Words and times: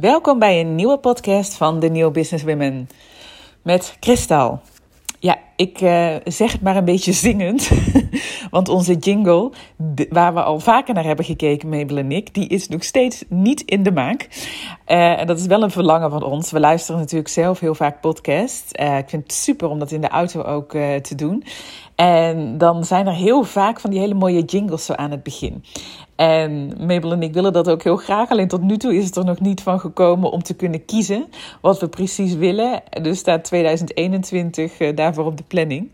Welkom 0.00 0.38
bij 0.38 0.60
een 0.60 0.74
nieuwe 0.74 0.98
podcast 0.98 1.54
van 1.54 1.80
de 1.80 1.90
New 1.90 2.12
Business 2.12 2.44
Women 2.44 2.88
met 3.62 3.96
Kristal. 4.00 4.60
Ja, 5.18 5.38
ik 5.56 5.80
uh, 5.80 6.14
zeg 6.24 6.52
het 6.52 6.60
maar 6.60 6.76
een 6.76 6.84
beetje 6.84 7.12
zingend, 7.26 7.70
want 8.50 8.68
onze 8.68 8.94
jingle, 8.94 9.52
waar 10.08 10.34
we 10.34 10.42
al 10.42 10.60
vaker 10.60 10.94
naar 10.94 11.04
hebben 11.04 11.24
gekeken, 11.24 11.68
Mabel 11.68 11.96
en 11.96 12.12
ik, 12.12 12.34
die 12.34 12.48
is 12.48 12.68
nog 12.68 12.84
steeds 12.84 13.24
niet 13.28 13.60
in 13.60 13.82
de 13.82 13.92
maak. 13.92 14.28
Uh, 14.88 15.20
en 15.20 15.26
dat 15.26 15.38
is 15.38 15.46
wel 15.46 15.62
een 15.62 15.70
verlangen 15.70 16.10
van 16.10 16.22
ons. 16.22 16.50
We 16.50 16.60
luisteren 16.60 17.00
natuurlijk 17.00 17.28
zelf 17.28 17.60
heel 17.60 17.74
vaak 17.74 18.00
podcasts. 18.00 18.72
Uh, 18.80 18.98
ik 18.98 19.08
vind 19.08 19.22
het 19.22 19.32
super 19.32 19.68
om 19.68 19.78
dat 19.78 19.92
in 19.92 20.00
de 20.00 20.08
auto 20.08 20.42
ook 20.42 20.70
te 21.02 21.14
doen. 21.14 21.44
En 21.94 22.58
dan 22.58 22.84
zijn 22.84 23.06
er 23.06 23.12
heel 23.12 23.42
vaak 23.42 23.80
van 23.80 23.90
die 23.90 23.98
hele 23.98 24.14
mooie 24.14 24.44
jingles 24.44 24.84
zo 24.84 24.92
aan 24.92 25.10
het 25.10 25.22
begin. 25.22 25.64
En 26.16 26.72
Mabel 26.86 27.12
en 27.12 27.22
ik 27.22 27.32
willen 27.32 27.52
dat 27.52 27.68
ook 27.68 27.82
heel 27.82 27.96
graag. 27.96 28.30
Alleen 28.30 28.48
tot 28.48 28.62
nu 28.62 28.76
toe 28.76 28.96
is 28.96 29.04
het 29.04 29.16
er 29.16 29.24
nog 29.24 29.40
niet 29.40 29.62
van 29.62 29.80
gekomen 29.80 30.30
om 30.30 30.42
te 30.42 30.54
kunnen 30.54 30.84
kiezen 30.84 31.26
wat 31.60 31.80
we 31.80 31.88
precies 31.88 32.34
willen. 32.34 32.82
Dus 33.02 33.18
staat 33.18 33.44
2021 33.44 34.80
uh, 34.80 34.96
daarvoor 34.96 35.24
op 35.24 35.36
de 35.36 35.44
planning. 35.46 35.90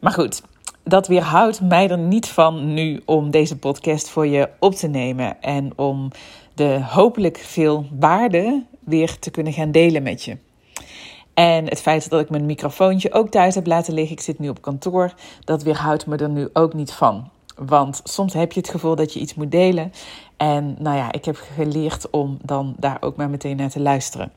Maar 0.00 0.12
goed, 0.12 0.42
dat 0.82 1.06
weerhoudt 1.06 1.60
mij 1.60 1.90
er 1.90 1.98
niet 1.98 2.28
van 2.28 2.74
nu 2.74 3.00
om 3.04 3.30
deze 3.30 3.58
podcast 3.58 4.08
voor 4.08 4.26
je 4.26 4.48
op 4.58 4.74
te 4.74 4.86
nemen. 4.86 5.42
En 5.42 5.72
om 5.76 6.10
de 6.54 6.80
hopelijk 6.82 7.38
veel 7.38 7.86
waarde 7.98 8.64
weer 8.80 9.18
te 9.18 9.30
kunnen 9.30 9.52
gaan 9.52 9.70
delen 9.70 10.02
met 10.02 10.22
je. 10.22 10.36
En 11.34 11.64
het 11.68 11.80
feit 11.80 12.10
dat 12.10 12.20
ik 12.20 12.30
mijn 12.30 12.46
microfoontje 12.46 13.12
ook 13.12 13.30
thuis 13.30 13.54
heb 13.54 13.66
laten 13.66 13.94
liggen, 13.94 14.16
ik 14.16 14.22
zit 14.22 14.38
nu 14.38 14.48
op 14.48 14.62
kantoor, 14.62 15.14
dat 15.44 15.62
weerhoudt 15.62 16.06
me 16.06 16.16
er 16.16 16.28
nu 16.28 16.48
ook 16.52 16.74
niet 16.74 16.92
van. 16.92 17.30
Want 17.56 18.00
soms 18.04 18.32
heb 18.32 18.52
je 18.52 18.60
het 18.60 18.68
gevoel 18.68 18.94
dat 18.94 19.12
je 19.12 19.20
iets 19.20 19.34
moet 19.34 19.50
delen. 19.50 19.92
En 20.36 20.76
nou 20.78 20.96
ja, 20.96 21.12
ik 21.12 21.24
heb 21.24 21.36
geleerd 21.54 22.10
om 22.10 22.38
dan 22.42 22.74
daar 22.78 22.96
ook 23.00 23.16
maar 23.16 23.30
meteen 23.30 23.56
naar 23.56 23.70
te 23.70 23.80
luisteren. 23.80 24.32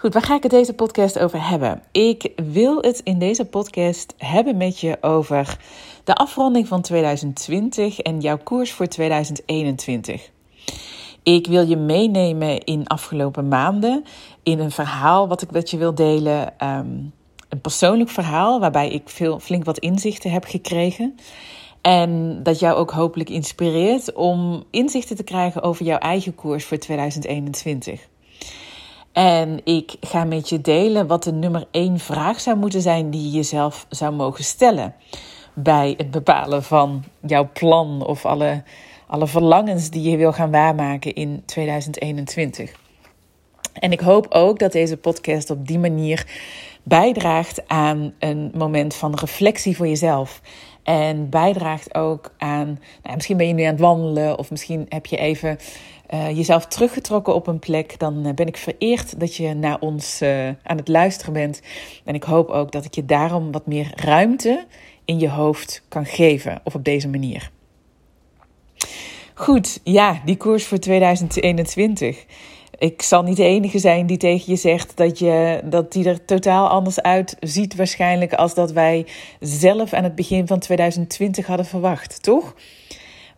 Goed, 0.00 0.12
waar 0.12 0.22
ga 0.22 0.34
ik 0.34 0.42
het 0.42 0.50
deze 0.50 0.74
podcast 0.74 1.18
over 1.18 1.48
hebben? 1.48 1.82
Ik 1.92 2.32
wil 2.52 2.80
het 2.80 3.00
in 3.04 3.18
deze 3.18 3.44
podcast 3.44 4.14
hebben 4.16 4.56
met 4.56 4.80
je 4.80 4.98
over 5.00 5.58
de 6.04 6.14
afronding 6.14 6.68
van 6.68 6.82
2020 6.82 7.98
en 7.98 8.20
jouw 8.20 8.38
koers 8.38 8.72
voor 8.72 8.86
2021. 8.86 10.30
Ik 11.22 11.46
wil 11.46 11.68
je 11.68 11.76
meenemen 11.76 12.64
in 12.64 12.86
afgelopen 12.86 13.48
maanden 13.48 14.04
in 14.42 14.58
een 14.58 14.70
verhaal 14.70 15.28
wat 15.28 15.42
ik 15.42 15.50
met 15.50 15.70
je 15.70 15.76
wil 15.76 15.94
delen. 15.94 16.54
Um, 16.62 17.12
een 17.48 17.60
persoonlijk 17.60 18.10
verhaal 18.10 18.60
waarbij 18.60 18.90
ik 18.90 19.08
veel, 19.08 19.38
flink 19.38 19.64
wat 19.64 19.78
inzichten 19.78 20.30
heb 20.30 20.44
gekregen. 20.44 21.14
En 21.80 22.40
dat 22.42 22.58
jou 22.58 22.76
ook 22.76 22.90
hopelijk 22.90 23.30
inspireert 23.30 24.12
om 24.12 24.64
inzichten 24.70 25.16
te 25.16 25.24
krijgen 25.24 25.62
over 25.62 25.84
jouw 25.84 25.98
eigen 25.98 26.34
koers 26.34 26.64
voor 26.64 26.78
2021. 26.78 28.08
En 29.18 29.60
ik 29.64 29.96
ga 30.00 30.24
met 30.24 30.48
je 30.48 30.60
delen 30.60 31.06
wat 31.06 31.22
de 31.22 31.32
nummer 31.32 31.66
één 31.70 31.98
vraag 31.98 32.40
zou 32.40 32.56
moeten 32.56 32.82
zijn 32.82 33.10
die 33.10 33.22
je 33.22 33.30
jezelf 33.30 33.86
zou 33.88 34.14
mogen 34.14 34.44
stellen 34.44 34.94
bij 35.54 35.94
het 35.96 36.10
bepalen 36.10 36.62
van 36.62 37.04
jouw 37.26 37.50
plan 37.52 38.06
of 38.06 38.26
alle, 38.26 38.62
alle 39.06 39.26
verlangens 39.26 39.90
die 39.90 40.10
je 40.10 40.16
wil 40.16 40.32
gaan 40.32 40.50
waarmaken 40.50 41.14
in 41.14 41.42
2021. 41.44 42.72
En 43.72 43.92
ik 43.92 44.00
hoop 44.00 44.26
ook 44.28 44.58
dat 44.58 44.72
deze 44.72 44.96
podcast 44.96 45.50
op 45.50 45.66
die 45.66 45.78
manier 45.78 46.26
bijdraagt 46.82 47.68
aan 47.68 48.14
een 48.18 48.52
moment 48.54 48.94
van 48.94 49.14
reflectie 49.14 49.76
voor 49.76 49.88
jezelf. 49.88 50.40
En 50.82 51.28
bijdraagt 51.28 51.94
ook 51.94 52.34
aan, 52.38 52.80
nou, 53.02 53.14
misschien 53.14 53.36
ben 53.36 53.46
je 53.46 53.54
nu 53.54 53.62
aan 53.62 53.72
het 53.72 53.80
wandelen 53.80 54.38
of 54.38 54.50
misschien 54.50 54.86
heb 54.88 55.06
je 55.06 55.16
even 55.16 55.58
uh, 56.14 56.36
jezelf 56.36 56.66
teruggetrokken 56.66 57.34
op 57.34 57.46
een 57.46 57.58
plek. 57.58 57.98
Dan 57.98 58.26
uh, 58.26 58.34
ben 58.34 58.46
ik 58.46 58.56
vereerd 58.56 59.20
dat 59.20 59.34
je 59.34 59.54
naar 59.54 59.80
ons 59.80 60.22
uh, 60.22 60.46
aan 60.46 60.76
het 60.76 60.88
luisteren 60.88 61.32
bent. 61.32 61.60
En 62.04 62.14
ik 62.14 62.22
hoop 62.22 62.48
ook 62.48 62.72
dat 62.72 62.84
ik 62.84 62.94
je 62.94 63.04
daarom 63.04 63.52
wat 63.52 63.66
meer 63.66 63.92
ruimte 63.94 64.66
in 65.04 65.18
je 65.18 65.30
hoofd 65.30 65.82
kan 65.88 66.06
geven. 66.06 66.60
Of 66.64 66.74
op 66.74 66.84
deze 66.84 67.08
manier. 67.08 67.50
Goed, 69.34 69.80
ja, 69.84 70.22
die 70.24 70.36
koers 70.36 70.64
voor 70.64 70.78
2021 70.78 72.24
ik 72.78 73.02
zal 73.02 73.22
niet 73.22 73.36
de 73.36 73.44
enige 73.44 73.78
zijn 73.78 74.06
die 74.06 74.16
tegen 74.16 74.52
je 74.52 74.58
zegt 74.58 74.96
dat, 74.96 75.18
je, 75.18 75.60
dat 75.64 75.92
die 75.92 76.08
er 76.08 76.24
totaal 76.24 76.68
anders 76.68 77.00
uitziet 77.00 77.74
waarschijnlijk 77.74 78.32
als 78.32 78.54
dat 78.54 78.72
wij 78.72 79.06
zelf 79.40 79.92
aan 79.92 80.04
het 80.04 80.14
begin 80.14 80.46
van 80.46 80.58
2020 80.58 81.46
hadden 81.46 81.66
verwacht, 81.66 82.22
toch? 82.22 82.54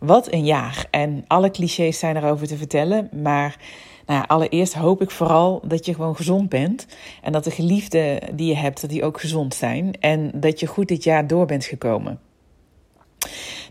Wat 0.01 0.31
een 0.31 0.45
jaar. 0.45 0.85
En 0.91 1.25
alle 1.27 1.51
clichés 1.51 1.99
zijn 1.99 2.17
erover 2.17 2.47
te 2.47 2.57
vertellen, 2.57 3.09
maar 3.21 3.57
nou 4.05 4.19
ja, 4.19 4.25
allereerst 4.27 4.73
hoop 4.73 5.01
ik 5.01 5.11
vooral 5.11 5.61
dat 5.63 5.85
je 5.85 5.93
gewoon 5.93 6.15
gezond 6.15 6.49
bent 6.49 6.87
en 7.21 7.31
dat 7.31 7.43
de 7.43 7.51
geliefden 7.51 8.19
die 8.35 8.47
je 8.47 8.55
hebt, 8.55 8.81
dat 8.81 8.89
die 8.89 9.03
ook 9.03 9.19
gezond 9.19 9.53
zijn 9.53 9.93
en 9.99 10.31
dat 10.33 10.59
je 10.59 10.67
goed 10.67 10.87
dit 10.87 11.03
jaar 11.03 11.27
door 11.27 11.45
bent 11.45 11.65
gekomen. 11.65 12.19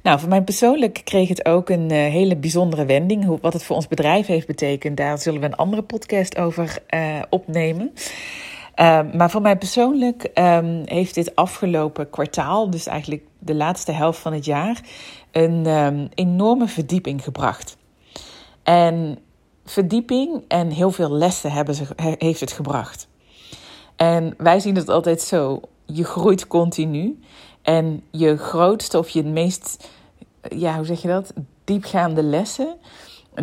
Nou, 0.02 0.20
voor 0.20 0.28
mij 0.28 0.42
persoonlijk 0.42 1.00
kreeg 1.04 1.28
het 1.28 1.44
ook 1.44 1.68
een 1.68 1.92
uh, 1.92 1.98
hele 1.98 2.36
bijzondere 2.36 2.84
wending. 2.84 3.40
Wat 3.40 3.52
het 3.52 3.64
voor 3.64 3.76
ons 3.76 3.88
bedrijf 3.88 4.26
heeft 4.26 4.46
betekend, 4.46 4.96
daar 4.96 5.18
zullen 5.18 5.40
we 5.40 5.46
een 5.46 5.56
andere 5.56 5.82
podcast 5.82 6.38
over 6.38 6.82
uh, 6.94 7.22
opnemen. 7.30 7.92
Uh, 8.76 9.00
maar 9.12 9.30
voor 9.30 9.42
mij 9.42 9.56
persoonlijk 9.56 10.30
um, 10.34 10.82
heeft 10.84 11.14
dit 11.14 11.36
afgelopen 11.36 12.10
kwartaal, 12.10 12.70
dus 12.70 12.86
eigenlijk 12.86 13.22
de 13.40 13.54
laatste 13.54 13.92
helft 13.92 14.18
van 14.18 14.32
het 14.32 14.44
jaar, 14.44 14.80
een 15.30 15.66
um, 15.66 16.08
enorme 16.14 16.68
verdieping 16.68 17.24
gebracht. 17.24 17.76
En 18.62 19.18
verdieping 19.64 20.44
en 20.48 20.70
heel 20.70 20.90
veel 20.90 21.10
lessen 21.10 21.52
hebben 21.52 21.74
ze, 21.74 21.84
heeft 22.18 22.40
het 22.40 22.52
gebracht. 22.52 23.08
En 23.96 24.34
wij 24.36 24.60
zien 24.60 24.76
het 24.76 24.88
altijd 24.88 25.20
zo: 25.20 25.60
je 25.84 26.04
groeit 26.04 26.46
continu. 26.46 27.18
En 27.62 28.02
je 28.10 28.36
grootste 28.36 28.98
of 28.98 29.08
je 29.08 29.24
meest, 29.24 29.88
ja, 30.48 30.76
hoe 30.76 30.84
zeg 30.84 31.02
je 31.02 31.08
dat? 31.08 31.32
Diepgaande 31.64 32.22
lessen, 32.22 32.76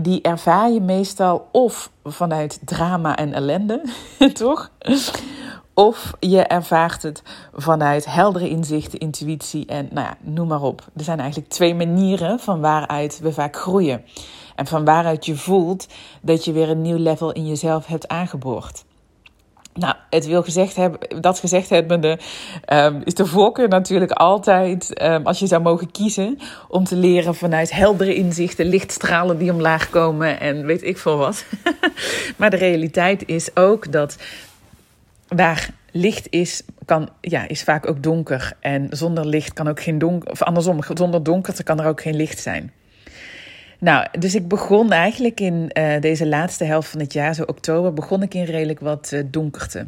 die 0.01 0.21
ervaar 0.21 0.71
je 0.71 0.81
meestal 0.81 1.47
of 1.51 1.91
vanuit 2.03 2.59
drama 2.65 3.15
en 3.15 3.33
ellende, 3.33 3.81
toch? 4.33 4.71
Of 5.79 6.13
je 6.19 6.41
ervaart 6.41 7.03
het 7.03 7.23
vanuit 7.53 8.05
heldere 8.05 8.49
inzichten, 8.49 8.99
intuïtie 8.99 9.65
en 9.65 9.87
nou 9.91 10.07
ja, 10.07 10.17
noem 10.21 10.47
maar 10.47 10.61
op. 10.61 10.81
Er 10.95 11.03
zijn 11.03 11.19
eigenlijk 11.19 11.49
twee 11.49 11.75
manieren 11.75 12.39
van 12.39 12.59
waaruit 12.59 13.19
we 13.19 13.33
vaak 13.33 13.55
groeien. 13.55 14.03
En 14.55 14.67
van 14.67 14.85
waaruit 14.85 15.25
je 15.25 15.35
voelt 15.35 15.87
dat 16.21 16.45
je 16.45 16.51
weer 16.51 16.69
een 16.69 16.81
nieuw 16.81 16.97
level 16.97 17.31
in 17.31 17.47
jezelf 17.47 17.85
hebt 17.85 18.07
aangeboord. 18.07 18.85
Nou, 19.73 19.95
het 20.09 20.25
wil 20.25 20.43
gezegd 20.43 20.75
hebben, 20.75 21.21
dat 21.21 21.39
gezegd 21.39 21.69
hebbende, 21.69 22.19
um, 22.73 23.01
is 23.03 23.13
de 23.13 23.25
voorkeur 23.25 23.67
natuurlijk 23.67 24.11
altijd, 24.11 25.01
um, 25.01 25.25
als 25.25 25.39
je 25.39 25.47
zou 25.47 25.61
mogen 25.61 25.91
kiezen, 25.91 26.39
om 26.67 26.83
te 26.83 26.95
leren 26.95 27.35
vanuit 27.35 27.71
heldere 27.71 28.15
inzichten, 28.15 28.65
lichtstralen 28.65 29.37
die 29.37 29.51
omlaag 29.51 29.89
komen 29.89 30.39
en 30.39 30.65
weet 30.65 30.83
ik 30.83 30.97
veel 30.97 31.17
wat. 31.17 31.45
maar 32.37 32.49
de 32.49 32.57
realiteit 32.57 33.27
is 33.27 33.55
ook 33.55 33.91
dat 33.91 34.17
waar 35.27 35.69
licht 35.91 36.27
is, 36.29 36.63
kan, 36.85 37.09
ja, 37.21 37.47
is 37.47 37.63
vaak 37.63 37.89
ook 37.89 38.03
donker. 38.03 38.53
En 38.59 38.87
zonder 38.89 39.25
licht 39.25 39.53
kan 39.53 39.67
ook 39.67 39.81
geen 39.81 39.97
donker, 39.97 40.31
of 40.31 40.43
andersom, 40.43 40.79
zonder 40.93 41.23
donkerte 41.23 41.63
kan 41.63 41.79
er 41.79 41.87
ook 41.87 42.01
geen 42.01 42.15
licht 42.15 42.39
zijn. 42.39 42.71
Nou, 43.79 44.07
dus 44.19 44.35
ik 44.35 44.47
begon 44.47 44.91
eigenlijk 44.91 45.39
in 45.39 45.71
uh, 45.73 45.99
deze 45.99 46.27
laatste 46.27 46.63
helft 46.63 46.89
van 46.89 46.99
het 46.99 47.13
jaar, 47.13 47.35
zo 47.35 47.43
oktober, 47.43 47.93
begon 47.93 48.21
ik 48.21 48.33
in 48.33 48.43
redelijk 48.43 48.79
wat 48.79 49.11
uh, 49.13 49.23
donkerte. 49.31 49.87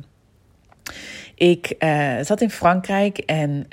Ik 1.39 1.75
uh, 1.79 2.15
zat 2.21 2.41
in 2.41 2.49
Frankrijk 2.49 3.17
en 3.17 3.67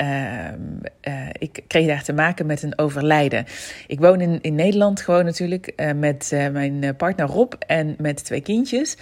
ik 1.38 1.62
kreeg 1.66 1.87
daar 1.87 2.03
te 2.03 2.12
maken 2.12 2.47
met 2.47 2.62
een 2.62 2.78
overlijden. 2.78 3.44
Ik 3.87 3.99
woon 3.99 4.21
in, 4.21 4.38
in 4.41 4.54
Nederland 4.54 5.00
gewoon 5.00 5.25
natuurlijk 5.25 5.72
met 5.97 6.31
mijn 6.53 6.97
partner 6.97 7.27
Rob 7.27 7.53
en 7.66 7.94
met 7.99 8.25
twee 8.25 8.41
kindjes. 8.41 8.97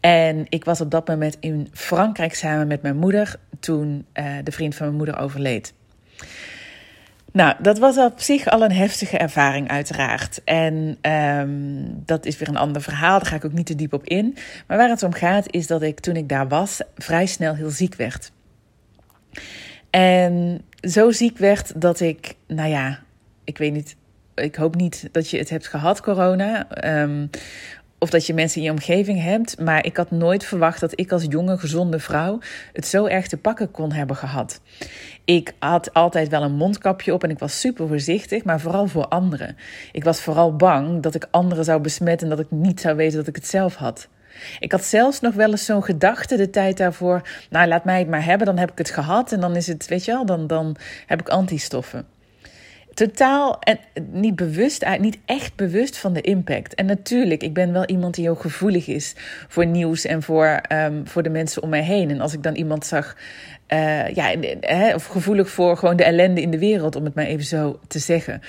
En 0.00 0.46
ik 0.48 0.64
was 0.64 0.80
op 0.80 0.90
dat 0.90 1.08
moment 1.08 1.36
in 1.40 1.68
Frankrijk 1.72 2.34
samen 2.34 2.66
met 2.66 2.82
mijn 2.82 2.96
moeder 2.96 3.36
toen 3.60 4.06
de 4.44 4.52
vriend 4.52 4.74
van 4.74 4.86
mijn 4.86 4.98
moeder 4.98 5.18
overleed. 5.18 5.74
Nou, 7.32 7.54
dat 7.60 7.78
was 7.78 7.98
op 7.98 8.20
zich 8.20 8.48
al 8.48 8.62
een 8.64 8.72
heftige 8.72 9.18
ervaring, 9.18 9.68
uiteraard. 9.68 10.40
En 10.44 10.98
um, 11.10 12.02
dat 12.06 12.26
is 12.26 12.38
weer 12.38 12.48
een 12.48 12.56
ander 12.56 12.82
verhaal, 12.82 13.18
daar 13.18 13.28
ga 13.28 13.36
ik 13.36 13.44
ook 13.44 13.52
niet 13.52 13.66
te 13.66 13.74
diep 13.74 13.92
op 13.92 14.04
in. 14.04 14.36
Maar 14.66 14.76
waar 14.76 14.88
het 14.88 15.02
om 15.02 15.12
gaat, 15.12 15.52
is 15.52 15.66
dat 15.66 15.82
ik 15.82 16.00
toen 16.00 16.16
ik 16.16 16.28
daar 16.28 16.48
was, 16.48 16.80
vrij 16.96 17.26
snel 17.26 17.54
heel 17.54 17.70
ziek 17.70 17.94
werd. 17.94 18.32
En 19.90 20.62
zo 20.80 21.10
ziek 21.10 21.38
werd 21.38 21.80
dat 21.80 22.00
ik, 22.00 22.34
nou 22.46 22.68
ja, 22.68 23.02
ik 23.44 23.58
weet 23.58 23.72
niet, 23.72 23.96
ik 24.34 24.54
hoop 24.54 24.74
niet 24.74 25.08
dat 25.12 25.30
je 25.30 25.38
het 25.38 25.50
hebt 25.50 25.68
gehad, 25.68 26.00
corona. 26.00 26.66
Um, 27.02 27.30
of 28.02 28.10
dat 28.10 28.26
je 28.26 28.34
mensen 28.34 28.58
in 28.58 28.64
je 28.64 28.70
omgeving 28.70 29.22
hebt. 29.22 29.60
Maar 29.60 29.84
ik 29.84 29.96
had 29.96 30.10
nooit 30.10 30.44
verwacht 30.44 30.80
dat 30.80 31.00
ik 31.00 31.12
als 31.12 31.24
jonge, 31.28 31.58
gezonde 31.58 31.98
vrouw 31.98 32.38
het 32.72 32.86
zo 32.86 33.06
erg 33.06 33.26
te 33.26 33.36
pakken 33.36 33.70
kon 33.70 33.92
hebben 33.92 34.16
gehad. 34.16 34.60
Ik 35.24 35.52
had 35.58 35.94
altijd 35.94 36.28
wel 36.28 36.42
een 36.42 36.54
mondkapje 36.54 37.12
op 37.14 37.24
en 37.24 37.30
ik 37.30 37.38
was 37.38 37.60
super 37.60 37.88
voorzichtig, 37.88 38.44
maar 38.44 38.60
vooral 38.60 38.86
voor 38.86 39.06
anderen. 39.06 39.56
Ik 39.92 40.04
was 40.04 40.20
vooral 40.20 40.56
bang 40.56 41.02
dat 41.02 41.14
ik 41.14 41.28
anderen 41.30 41.64
zou 41.64 41.80
besmetten 41.80 42.30
en 42.30 42.36
dat 42.36 42.44
ik 42.44 42.50
niet 42.50 42.80
zou 42.80 42.96
weten 42.96 43.18
dat 43.18 43.26
ik 43.26 43.36
het 43.36 43.46
zelf 43.46 43.74
had. 43.74 44.08
Ik 44.58 44.72
had 44.72 44.84
zelfs 44.84 45.20
nog 45.20 45.34
wel 45.34 45.50
eens 45.50 45.64
zo'n 45.64 45.84
gedachte 45.84 46.36
de 46.36 46.50
tijd 46.50 46.76
daarvoor. 46.76 47.28
Nou, 47.50 47.68
laat 47.68 47.84
mij 47.84 47.98
het 47.98 48.08
maar 48.08 48.24
hebben, 48.24 48.46
dan 48.46 48.58
heb 48.58 48.70
ik 48.70 48.78
het 48.78 48.90
gehad 48.90 49.32
en 49.32 49.40
dan 49.40 49.56
is 49.56 49.66
het, 49.66 49.86
weet 49.88 50.04
je 50.04 50.12
wel, 50.12 50.26
dan, 50.26 50.46
dan 50.46 50.76
heb 51.06 51.20
ik 51.20 51.28
antistoffen 51.28 52.11
totaal 52.94 53.58
en 53.58 53.78
niet 54.10 54.36
bewust, 54.36 54.98
niet 54.98 55.18
echt 55.24 55.56
bewust 55.56 55.98
van 55.98 56.12
de 56.12 56.20
impact. 56.20 56.74
En 56.74 56.86
natuurlijk, 56.86 57.42
ik 57.42 57.54
ben 57.54 57.72
wel 57.72 57.86
iemand 57.86 58.14
die 58.14 58.24
heel 58.24 58.34
gevoelig 58.34 58.86
is 58.86 59.14
voor 59.48 59.66
nieuws 59.66 60.04
en 60.04 60.22
voor, 60.22 60.46
ehm, 60.46 61.04
voor 61.04 61.22
de 61.22 61.30
mensen 61.30 61.62
om 61.62 61.68
mij 61.68 61.82
heen. 61.82 62.10
En 62.10 62.20
als 62.20 62.32
ik 62.32 62.42
dan 62.42 62.54
iemand 62.54 62.86
zag, 62.86 63.16
uh, 63.68 64.08
ja, 64.08 64.34
of 64.94 65.06
gevoelig 65.06 65.50
voor 65.50 65.76
gewoon 65.76 65.96
de 65.96 66.04
ellende 66.04 66.40
in 66.40 66.50
de 66.50 66.58
wereld, 66.58 66.96
om 66.96 67.04
het 67.04 67.14
maar 67.14 67.24
even 67.24 67.44
zo 67.44 67.78
te 67.88 67.98
zeggen. 67.98 68.42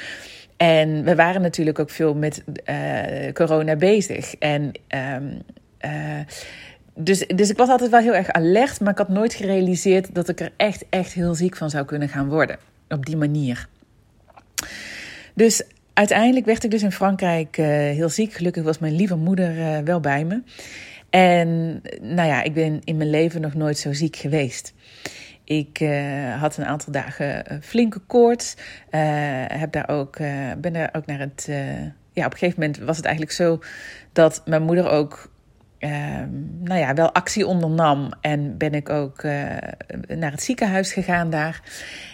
En 0.57 1.03
we 1.03 1.15
waren 1.15 1.41
natuurlijk 1.41 1.79
ook 1.79 1.89
veel 1.89 2.15
met 2.15 2.43
uh, 2.65 3.31
corona 3.33 3.75
bezig. 3.75 4.35
En 4.35 4.71
uh, 4.95 6.19
dus, 6.95 7.27
dus 7.27 7.49
ik 7.49 7.57
was 7.57 7.69
altijd 7.69 7.89
wel 7.89 7.99
heel 7.99 8.15
erg 8.15 8.31
alert, 8.31 8.79
maar 8.79 8.91
ik 8.91 8.97
had 8.97 9.09
nooit 9.09 9.33
gerealiseerd 9.33 10.15
dat 10.15 10.29
ik 10.29 10.39
er 10.39 10.51
echt, 10.57 10.85
echt 10.89 11.13
heel 11.13 11.35
ziek 11.35 11.55
van 11.55 11.69
zou 11.69 11.85
kunnen 11.85 12.09
gaan 12.09 12.29
worden. 12.29 12.57
Op 12.89 13.05
die 13.05 13.17
manier. 13.17 13.67
Dus 15.33 15.63
uiteindelijk 15.93 16.45
werd 16.45 16.63
ik 16.63 16.71
dus 16.71 16.83
in 16.83 16.91
Frankrijk 16.91 17.57
uh, 17.57 17.65
heel 17.67 18.09
ziek. 18.09 18.33
Gelukkig 18.33 18.63
was 18.63 18.79
mijn 18.79 18.95
lieve 18.95 19.15
moeder 19.15 19.57
uh, 19.57 19.77
wel 19.77 19.99
bij 19.99 20.25
me. 20.25 20.41
En 21.09 21.81
nou 22.01 22.27
ja, 22.27 22.43
ik 22.43 22.53
ben 22.53 22.81
in 22.83 22.97
mijn 22.97 23.09
leven 23.09 23.41
nog 23.41 23.53
nooit 23.53 23.77
zo 23.77 23.93
ziek 23.93 24.15
geweest. 24.15 24.73
Ik 25.43 25.79
uh, 25.79 26.41
had 26.41 26.57
een 26.57 26.65
aantal 26.65 26.93
dagen 26.93 27.61
flinke 27.61 27.99
koorts. 27.99 28.55
heb 29.47 29.71
daar 29.71 29.89
ook, 29.89 30.17
ben 30.57 30.73
daar 30.73 30.89
ook 30.93 31.05
naar 31.05 31.19
het. 31.19 31.45
ja, 32.13 32.25
op 32.25 32.31
een 32.31 32.37
gegeven 32.37 32.59
moment 32.59 32.77
was 32.77 32.97
het 32.97 33.05
eigenlijk 33.05 33.35
zo 33.35 33.59
dat 34.13 34.41
mijn 34.45 34.63
moeder 34.63 34.89
ook 34.89 35.32
nou 36.59 36.79
ja, 36.79 36.93
wel 36.93 37.13
actie 37.13 37.47
ondernam. 37.47 38.11
En 38.21 38.57
ben 38.57 38.73
ik 38.73 38.89
ook 38.89 39.23
uh, 39.23 39.31
naar 40.07 40.31
het 40.31 40.43
ziekenhuis 40.43 40.93
gegaan 40.93 41.29
daar. 41.29 41.61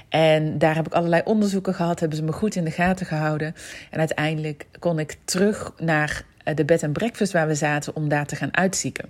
En 0.09 0.57
daar 0.57 0.75
heb 0.75 0.87
ik 0.87 0.93
allerlei 0.93 1.21
onderzoeken 1.25 1.73
gehad, 1.73 1.99
hebben 1.99 2.17
ze 2.17 2.23
me 2.23 2.31
goed 2.31 2.55
in 2.55 2.63
de 2.63 2.71
gaten 2.71 3.05
gehouden. 3.05 3.55
En 3.89 3.99
uiteindelijk 3.99 4.65
kon 4.79 4.99
ik 4.99 5.17
terug 5.25 5.73
naar 5.77 6.23
eh, 6.43 6.55
de 6.55 6.65
bed 6.65 6.83
en 6.83 6.91
breakfast 6.91 7.31
waar 7.31 7.47
we 7.47 7.55
zaten 7.55 7.95
om 7.95 8.09
daar 8.09 8.25
te 8.25 8.35
gaan 8.35 8.57
uitzieken. 8.57 9.09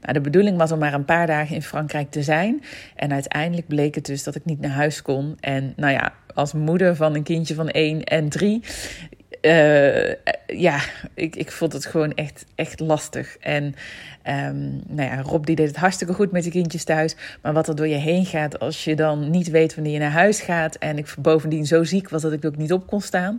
Nou, 0.00 0.12
de 0.12 0.20
bedoeling 0.20 0.56
was 0.56 0.72
om 0.72 0.78
maar 0.78 0.94
een 0.94 1.04
paar 1.04 1.26
dagen 1.26 1.54
in 1.54 1.62
Frankrijk 1.62 2.10
te 2.10 2.22
zijn. 2.22 2.62
En 2.96 3.12
uiteindelijk 3.12 3.66
bleek 3.66 3.94
het 3.94 4.06
dus 4.06 4.22
dat 4.22 4.34
ik 4.34 4.44
niet 4.44 4.60
naar 4.60 4.70
huis 4.70 5.02
kon. 5.02 5.36
En 5.40 5.72
nou 5.76 5.92
ja, 5.92 6.12
als 6.34 6.52
moeder 6.52 6.96
van 6.96 7.14
een 7.14 7.22
kindje 7.22 7.54
van 7.54 7.68
1 7.68 8.04
en 8.04 8.28
3 8.28 8.62
uh, 9.42 10.14
ja, 10.46 10.80
ik, 11.14 11.36
ik 11.36 11.52
vond 11.52 11.72
het 11.72 11.86
gewoon 11.86 12.14
echt, 12.14 12.44
echt 12.54 12.80
lastig. 12.80 13.36
En 13.36 13.64
um, 14.28 14.82
nou 14.86 15.10
ja, 15.10 15.20
Rob 15.20 15.44
die 15.44 15.56
deed 15.56 15.66
het 15.66 15.76
hartstikke 15.76 16.14
goed 16.14 16.32
met 16.32 16.44
de 16.44 16.50
kindjes 16.50 16.84
thuis. 16.84 17.16
Maar 17.42 17.52
wat 17.52 17.68
er 17.68 17.76
door 17.76 17.86
je 17.86 17.94
heen 17.94 18.26
gaat 18.26 18.58
als 18.58 18.84
je 18.84 18.96
dan 18.96 19.30
niet 19.30 19.50
weet 19.50 19.74
wanneer 19.74 19.92
je 19.92 19.98
naar 19.98 20.10
huis 20.10 20.40
gaat. 20.40 20.74
En 20.74 20.98
ik 20.98 21.14
bovendien 21.18 21.66
zo 21.66 21.84
ziek 21.84 22.08
was 22.08 22.22
dat 22.22 22.32
ik 22.32 22.44
ook 22.44 22.56
niet 22.56 22.72
op 22.72 22.86
kon 22.86 23.00
staan. 23.00 23.38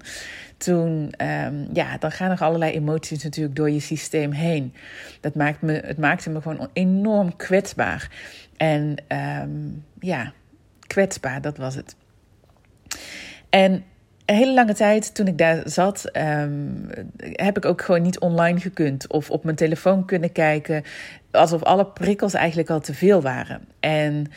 Toen, 0.58 1.14
um, 1.46 1.68
ja, 1.74 1.98
dan 1.98 2.12
gaan 2.12 2.32
er 2.32 2.40
allerlei 2.40 2.72
emoties 2.72 3.24
natuurlijk 3.24 3.56
door 3.56 3.70
je 3.70 3.80
systeem 3.80 4.32
heen. 4.32 4.74
Dat 5.22 5.36
maakt 5.36 5.62
me, 5.62 5.74
het 5.86 5.98
maakte 5.98 6.30
me 6.30 6.42
gewoon 6.42 6.70
enorm 6.74 7.36
kwetsbaar. 7.36 8.10
En 8.58 8.96
um, 9.42 9.84
ja, 10.00 10.34
kwetsbaar, 10.88 11.42
dat 11.42 11.58
was 11.58 11.76
het. 11.76 11.96
En 13.50 13.84
een 14.30 14.36
hele 14.36 14.54
lange 14.54 14.74
tijd 14.74 15.16
toen 15.16 15.28
ik 15.28 15.38
daar 15.38 15.62
zat, 15.66 16.10
um, 16.18 16.90
heb 17.22 17.58
ik 17.58 17.66
ook 17.66 17.82
gewoon 17.82 18.02
niet 18.02 18.20
online 18.20 18.60
gekund 18.60 19.08
of 19.08 19.30
op 19.30 19.44
mijn 19.44 19.56
telefoon 19.56 20.06
kunnen 20.06 20.32
kijken. 20.32 20.84
Alsof 21.32 21.64
alle 21.64 21.86
prikkels 21.86 22.34
eigenlijk 22.34 22.70
al 22.70 22.80
te 22.80 22.94
veel 22.94 23.22
waren. 23.22 23.62
En 23.80 24.32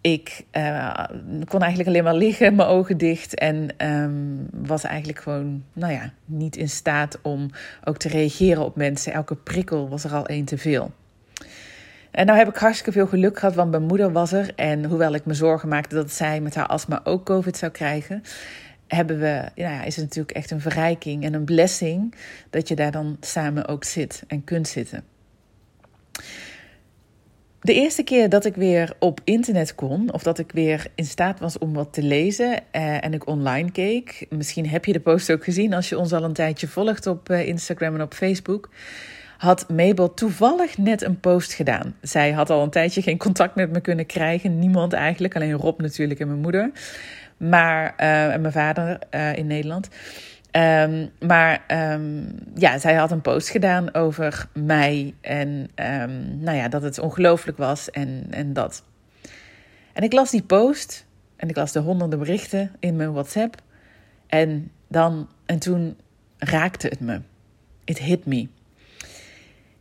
ik 0.00 0.44
uh, 0.52 1.04
kon 1.44 1.60
eigenlijk 1.60 1.88
alleen 1.88 2.04
maar 2.04 2.14
liggen, 2.14 2.54
mijn 2.54 2.68
ogen 2.68 2.98
dicht. 2.98 3.34
En 3.34 3.68
um, 3.86 4.48
was 4.52 4.84
eigenlijk 4.84 5.20
gewoon, 5.20 5.64
nou 5.72 5.92
ja, 5.92 6.12
niet 6.24 6.56
in 6.56 6.68
staat 6.68 7.18
om 7.22 7.50
ook 7.84 7.96
te 7.96 8.08
reageren 8.08 8.64
op 8.64 8.76
mensen. 8.76 9.12
Elke 9.12 9.34
prikkel 9.34 9.88
was 9.88 10.04
er 10.04 10.14
al 10.14 10.26
één 10.26 10.44
te 10.44 10.58
veel. 10.58 10.92
En 12.10 12.26
nou 12.26 12.38
heb 12.38 12.48
ik 12.48 12.56
hartstikke 12.56 12.92
veel 12.92 13.06
geluk 13.06 13.38
gehad, 13.38 13.54
want 13.54 13.70
mijn 13.70 13.82
moeder 13.82 14.12
was 14.12 14.32
er. 14.32 14.52
En 14.56 14.84
hoewel 14.84 15.14
ik 15.14 15.24
me 15.24 15.34
zorgen 15.34 15.68
maakte 15.68 15.94
dat 15.94 16.12
zij 16.12 16.40
met 16.40 16.54
haar 16.54 16.66
astma 16.66 17.00
ook 17.04 17.24
COVID 17.24 17.56
zou 17.56 17.72
krijgen, 17.72 18.22
hebben 18.88 19.18
we, 19.18 19.50
nou 19.54 19.74
ja, 19.74 19.82
is 19.82 19.96
het 19.96 20.04
natuurlijk 20.04 20.36
echt 20.36 20.50
een 20.50 20.60
verrijking 20.60 21.24
en 21.24 21.34
een 21.34 21.44
blessing 21.44 22.14
dat 22.50 22.68
je 22.68 22.74
daar 22.74 22.92
dan 22.92 23.16
samen 23.20 23.66
ook 23.66 23.84
zit 23.84 24.22
en 24.26 24.44
kunt 24.44 24.68
zitten. 24.68 25.04
De 27.60 27.74
eerste 27.74 28.02
keer 28.02 28.28
dat 28.28 28.44
ik 28.44 28.54
weer 28.54 28.92
op 28.98 29.20
internet 29.24 29.74
kon, 29.74 30.12
of 30.12 30.22
dat 30.22 30.38
ik 30.38 30.52
weer 30.52 30.86
in 30.94 31.04
staat 31.04 31.40
was 31.40 31.58
om 31.58 31.74
wat 31.74 31.92
te 31.92 32.02
lezen 32.02 32.60
eh, 32.70 33.04
en 33.04 33.14
ik 33.14 33.26
online 33.26 33.70
keek, 33.70 34.26
misschien 34.30 34.68
heb 34.68 34.84
je 34.84 34.92
de 34.92 35.00
post 35.00 35.32
ook 35.32 35.44
gezien 35.44 35.74
als 35.74 35.88
je 35.88 35.98
ons 35.98 36.12
al 36.12 36.24
een 36.24 36.32
tijdje 36.32 36.68
volgt 36.68 37.06
op 37.06 37.30
eh, 37.30 37.46
Instagram 37.46 37.94
en 37.94 38.02
op 38.02 38.14
Facebook, 38.14 38.70
had 39.38 39.68
Mabel 39.68 40.14
toevallig 40.14 40.78
net 40.78 41.02
een 41.02 41.20
post 41.20 41.52
gedaan. 41.52 41.94
Zij 42.00 42.32
had 42.32 42.50
al 42.50 42.62
een 42.62 42.70
tijdje 42.70 43.02
geen 43.02 43.18
contact 43.18 43.54
met 43.54 43.72
me 43.72 43.80
kunnen 43.80 44.06
krijgen, 44.06 44.58
niemand 44.58 44.92
eigenlijk, 44.92 45.36
alleen 45.36 45.52
Rob 45.52 45.80
natuurlijk 45.80 46.20
en 46.20 46.26
mijn 46.26 46.40
moeder. 46.40 46.70
Maar, 47.38 47.94
uh, 48.00 48.32
en 48.32 48.40
mijn 48.40 48.52
vader 48.52 48.98
uh, 49.10 49.36
in 49.36 49.46
Nederland. 49.46 49.88
Um, 50.52 51.10
maar 51.20 51.64
um, 51.92 52.38
ja, 52.54 52.78
zij 52.78 52.94
had 52.94 53.10
een 53.10 53.20
post 53.20 53.48
gedaan 53.48 53.94
over 53.94 54.48
mij. 54.52 55.14
En 55.20 55.48
um, 55.74 56.38
nou 56.40 56.56
ja, 56.56 56.68
dat 56.68 56.82
het 56.82 56.98
ongelooflijk 56.98 57.58
was 57.58 57.90
en, 57.90 58.26
en 58.30 58.52
dat. 58.52 58.84
En 59.92 60.02
ik 60.02 60.12
las 60.12 60.30
die 60.30 60.42
post. 60.42 61.06
En 61.36 61.48
ik 61.48 61.56
las 61.56 61.72
de 61.72 61.78
honderden 61.78 62.18
berichten 62.18 62.70
in 62.78 62.96
mijn 62.96 63.12
WhatsApp. 63.12 63.62
En 64.26 64.70
dan, 64.88 65.28
en 65.46 65.58
toen 65.58 65.96
raakte 66.38 66.86
het 66.86 67.00
me. 67.00 67.20
It 67.84 67.98
hit 67.98 68.26
me. 68.26 68.48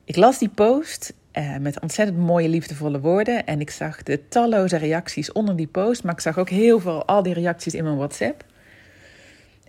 Ik 0.03 0.15
las 0.15 0.37
die 0.37 0.49
post 0.49 1.13
uh, 1.37 1.57
met 1.57 1.79
ontzettend 1.79 2.17
mooie, 2.17 2.49
liefdevolle 2.49 2.99
woorden. 2.99 3.45
En 3.45 3.59
ik 3.59 3.69
zag 3.69 4.03
de 4.03 4.27
talloze 4.27 4.77
reacties 4.77 5.31
onder 5.31 5.55
die 5.55 5.67
post. 5.67 6.03
Maar 6.03 6.13
ik 6.13 6.19
zag 6.19 6.37
ook 6.37 6.49
heel 6.49 6.79
veel, 6.79 7.05
al 7.05 7.23
die 7.23 7.33
reacties 7.33 7.73
in 7.73 7.83
mijn 7.83 7.97
WhatsApp. 7.97 8.43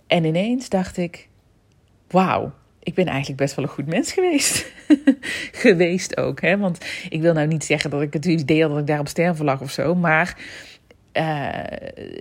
En 0.07 0.23
ineens 0.23 0.69
dacht 0.69 0.97
ik: 0.97 1.27
Wauw, 2.07 2.51
ik 2.83 2.93
ben 2.93 3.05
eigenlijk 3.05 3.37
best 3.37 3.55
wel 3.55 3.65
een 3.65 3.71
goed 3.71 3.87
mens 3.87 4.11
geweest. 4.11 4.71
geweest 5.63 6.17
ook, 6.17 6.41
hè? 6.41 6.57
Want 6.57 6.85
ik 7.09 7.21
wil 7.21 7.33
nou 7.33 7.47
niet 7.47 7.63
zeggen 7.63 7.89
dat 7.89 8.01
ik 8.01 8.13
het 8.13 8.25
had 8.25 8.47
dat 8.47 8.77
ik 8.77 8.87
daar 8.87 8.99
op 8.99 9.07
sterven 9.07 9.45
lag 9.45 9.61
of 9.61 9.71
zo. 9.71 9.95
Maar 9.95 10.37
uh, 11.13 11.49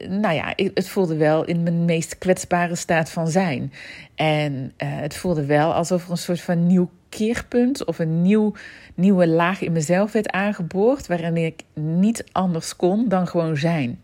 nou 0.08 0.34
ja, 0.34 0.52
het 0.74 0.88
voelde 0.88 1.16
wel 1.16 1.44
in 1.44 1.62
mijn 1.62 1.84
meest 1.84 2.18
kwetsbare 2.18 2.74
staat 2.74 3.10
van 3.10 3.28
zijn. 3.28 3.72
En 4.14 4.52
uh, 4.52 4.68
het 4.78 5.16
voelde 5.16 5.44
wel 5.44 5.74
alsof 5.74 6.04
er 6.04 6.10
een 6.10 6.16
soort 6.16 6.40
van 6.40 6.66
nieuw 6.66 6.90
keerpunt 7.08 7.84
of 7.84 7.98
een 7.98 8.22
nieuw, 8.22 8.52
nieuwe 8.94 9.26
laag 9.26 9.60
in 9.60 9.72
mezelf 9.72 10.12
werd 10.12 10.30
aangeboord, 10.30 11.06
waarin 11.06 11.36
ik 11.36 11.62
niet 11.74 12.24
anders 12.32 12.76
kon 12.76 13.08
dan 13.08 13.26
gewoon 13.26 13.56
zijn. 13.56 14.00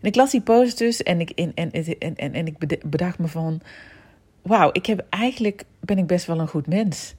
En 0.00 0.12
ik 0.12 0.14
las 0.14 0.30
die 0.30 0.40
post 0.40 0.78
dus 0.78 1.02
en 1.02 1.20
ik, 1.20 1.30
en, 1.30 1.52
en, 1.54 1.70
en, 1.72 2.16
en, 2.16 2.32
en 2.32 2.46
ik 2.46 2.80
bedacht 2.84 3.18
me 3.18 3.28
van, 3.28 3.60
wauw, 4.42 4.70
ik 4.72 4.86
heb 4.86 5.06
eigenlijk, 5.10 5.64
ben 5.80 5.98
ik 5.98 6.06
best 6.06 6.26
wel 6.26 6.40
een 6.40 6.48
goed 6.48 6.66
mens. 6.66 7.14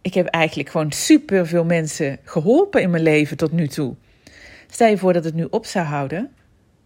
Ik 0.00 0.14
heb 0.14 0.26
eigenlijk 0.26 0.70
gewoon 0.70 0.92
super 0.92 1.46
veel 1.46 1.64
mensen 1.64 2.18
geholpen 2.24 2.82
in 2.82 2.90
mijn 2.90 3.02
leven 3.02 3.36
tot 3.36 3.52
nu 3.52 3.68
toe. 3.68 3.94
Stel 4.70 4.88
je 4.88 4.98
voor 4.98 5.12
dat 5.12 5.24
het 5.24 5.34
nu 5.34 5.46
op 5.50 5.66
zou 5.66 5.86
houden, 5.86 6.30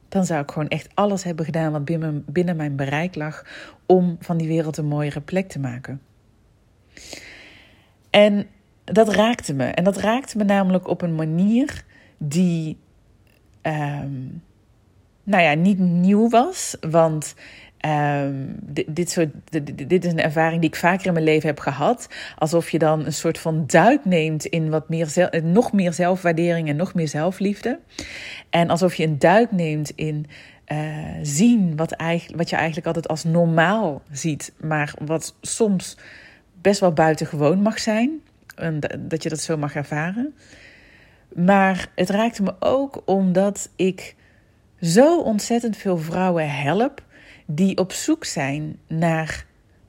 dan 0.09 0.25
zou 0.25 0.43
ik 0.43 0.51
gewoon 0.51 0.69
echt 0.69 0.89
alles 0.95 1.25
hebben 1.25 1.45
gedaan 1.45 1.73
wat 1.73 1.85
binnen, 1.85 2.25
binnen 2.27 2.57
mijn 2.57 2.77
bereik 2.77 3.15
lag 3.15 3.47
om 3.87 4.17
van 4.21 4.37
die 4.37 4.49
wereld 4.49 4.77
een 4.77 4.87
mooiere 4.87 5.21
plek 5.21 5.49
te 5.49 5.59
maken. 5.59 6.01
En 8.11 8.47
dat 8.85 9.15
raakte 9.15 9.55
me. 9.55 9.65
En 9.65 9.85
dat 9.85 9.97
raakte 9.97 10.37
me 10.37 10.45
namelijk 10.45 10.89
op 10.89 11.03
een 11.03 11.15
manier 11.15 11.85
die, 12.19 12.79
um, 13.63 14.43
nou 15.23 15.43
ja, 15.43 15.55
niet 15.55 15.79
nieuw 15.79 16.29
was. 16.29 16.77
Want 16.81 17.35
um, 17.87 18.57
dit, 18.87 19.11
soort, 19.11 19.29
dit, 19.89 20.05
is 20.05 20.13
een 20.13 20.21
ervaring 20.21 20.61
die 20.61 20.71
ik 20.71 20.77
vaker 20.77 21.07
in 21.07 21.13
mijn 21.13 21.25
leven 21.25 21.49
heb 21.49 21.59
gehad. 21.59 22.09
Alsof 22.39 22.71
je 22.71 22.79
dan 22.79 23.07
een 23.07 23.13
soort 23.13 23.39
van 23.39 23.67
duik 23.67 24.05
neemt 24.05 24.45
in 24.45 24.71
wat 24.71 24.89
meer 24.89 25.31
nog 25.43 25.73
meer 25.73 25.93
zelfwaardering 25.93 26.69
en 26.69 26.77
nog 26.77 26.95
meer 26.95 27.09
zelfliefde. 27.09 27.79
En 28.51 28.71
alsof 28.71 28.95
je 28.95 29.05
een 29.05 29.19
duik 29.19 29.53
neemt 29.53 29.91
in 29.91 30.27
uh, 30.73 30.79
zien 31.23 31.77
wat, 31.77 31.93
eigenlijk, 31.93 32.39
wat 32.39 32.51
je 32.51 32.57
eigenlijk 32.57 32.87
altijd 32.87 33.09
als 33.09 33.25
normaal 33.25 34.03
ziet, 34.11 34.53
maar 34.61 34.95
wat 35.05 35.37
soms 35.41 35.97
best 36.63 36.81
wel 36.81 36.93
buitengewoon 36.93 37.63
mag 37.63 37.79
zijn. 37.79 38.21
En 38.55 38.81
dat 38.99 39.23
je 39.23 39.29
dat 39.29 39.41
zo 39.41 39.57
mag 39.57 39.75
ervaren. 39.75 40.35
Maar 41.35 41.89
het 41.95 42.11
raakte 42.11 42.43
me 42.43 42.55
ook 42.59 43.03
omdat 43.05 43.71
ik 43.77 44.15
zo 44.81 45.21
ontzettend 45.21 45.77
veel 45.77 45.99
vrouwen 45.99 46.51
help 46.51 47.03
die 47.47 47.77
op 47.77 47.93
zoek 47.93 48.25
zijn 48.25 48.79
naar 48.87 49.47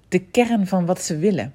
de 0.08 0.20
kern 0.20 0.68
van 0.68 0.86
wat 0.86 1.02
ze 1.02 1.18
willen. 1.18 1.54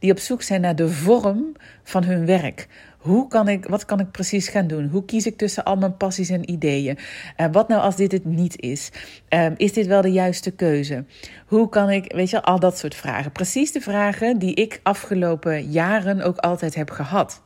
Die 0.00 0.10
op 0.10 0.18
zoek 0.18 0.42
zijn 0.42 0.60
naar 0.60 0.76
de 0.76 0.88
vorm 0.88 1.52
van 1.82 2.04
hun 2.04 2.26
werk. 2.26 2.68
Hoe 2.98 3.28
kan 3.28 3.48
ik, 3.48 3.66
wat 3.66 3.84
kan 3.84 4.00
ik 4.00 4.10
precies 4.10 4.48
gaan 4.48 4.66
doen? 4.66 4.88
Hoe 4.88 5.04
kies 5.04 5.26
ik 5.26 5.36
tussen 5.36 5.64
al 5.64 5.76
mijn 5.76 5.96
passies 5.96 6.28
en 6.28 6.50
ideeën? 6.50 6.98
Uh, 7.36 7.46
wat 7.52 7.68
nou 7.68 7.82
als 7.82 7.96
dit 7.96 8.12
het 8.12 8.24
niet 8.24 8.60
is? 8.60 8.90
Uh, 9.28 9.46
is 9.56 9.72
dit 9.72 9.86
wel 9.86 10.02
de 10.02 10.12
juiste 10.12 10.50
keuze? 10.50 11.04
Hoe 11.46 11.68
kan 11.68 11.90
ik, 11.90 12.12
weet 12.12 12.30
je, 12.30 12.42
al 12.42 12.58
dat 12.58 12.78
soort 12.78 12.94
vragen. 12.94 13.32
Precies 13.32 13.72
de 13.72 13.80
vragen 13.80 14.38
die 14.38 14.54
ik 14.54 14.80
afgelopen 14.82 15.70
jaren 15.70 16.22
ook 16.22 16.38
altijd 16.38 16.74
heb 16.74 16.90
gehad. 16.90 17.42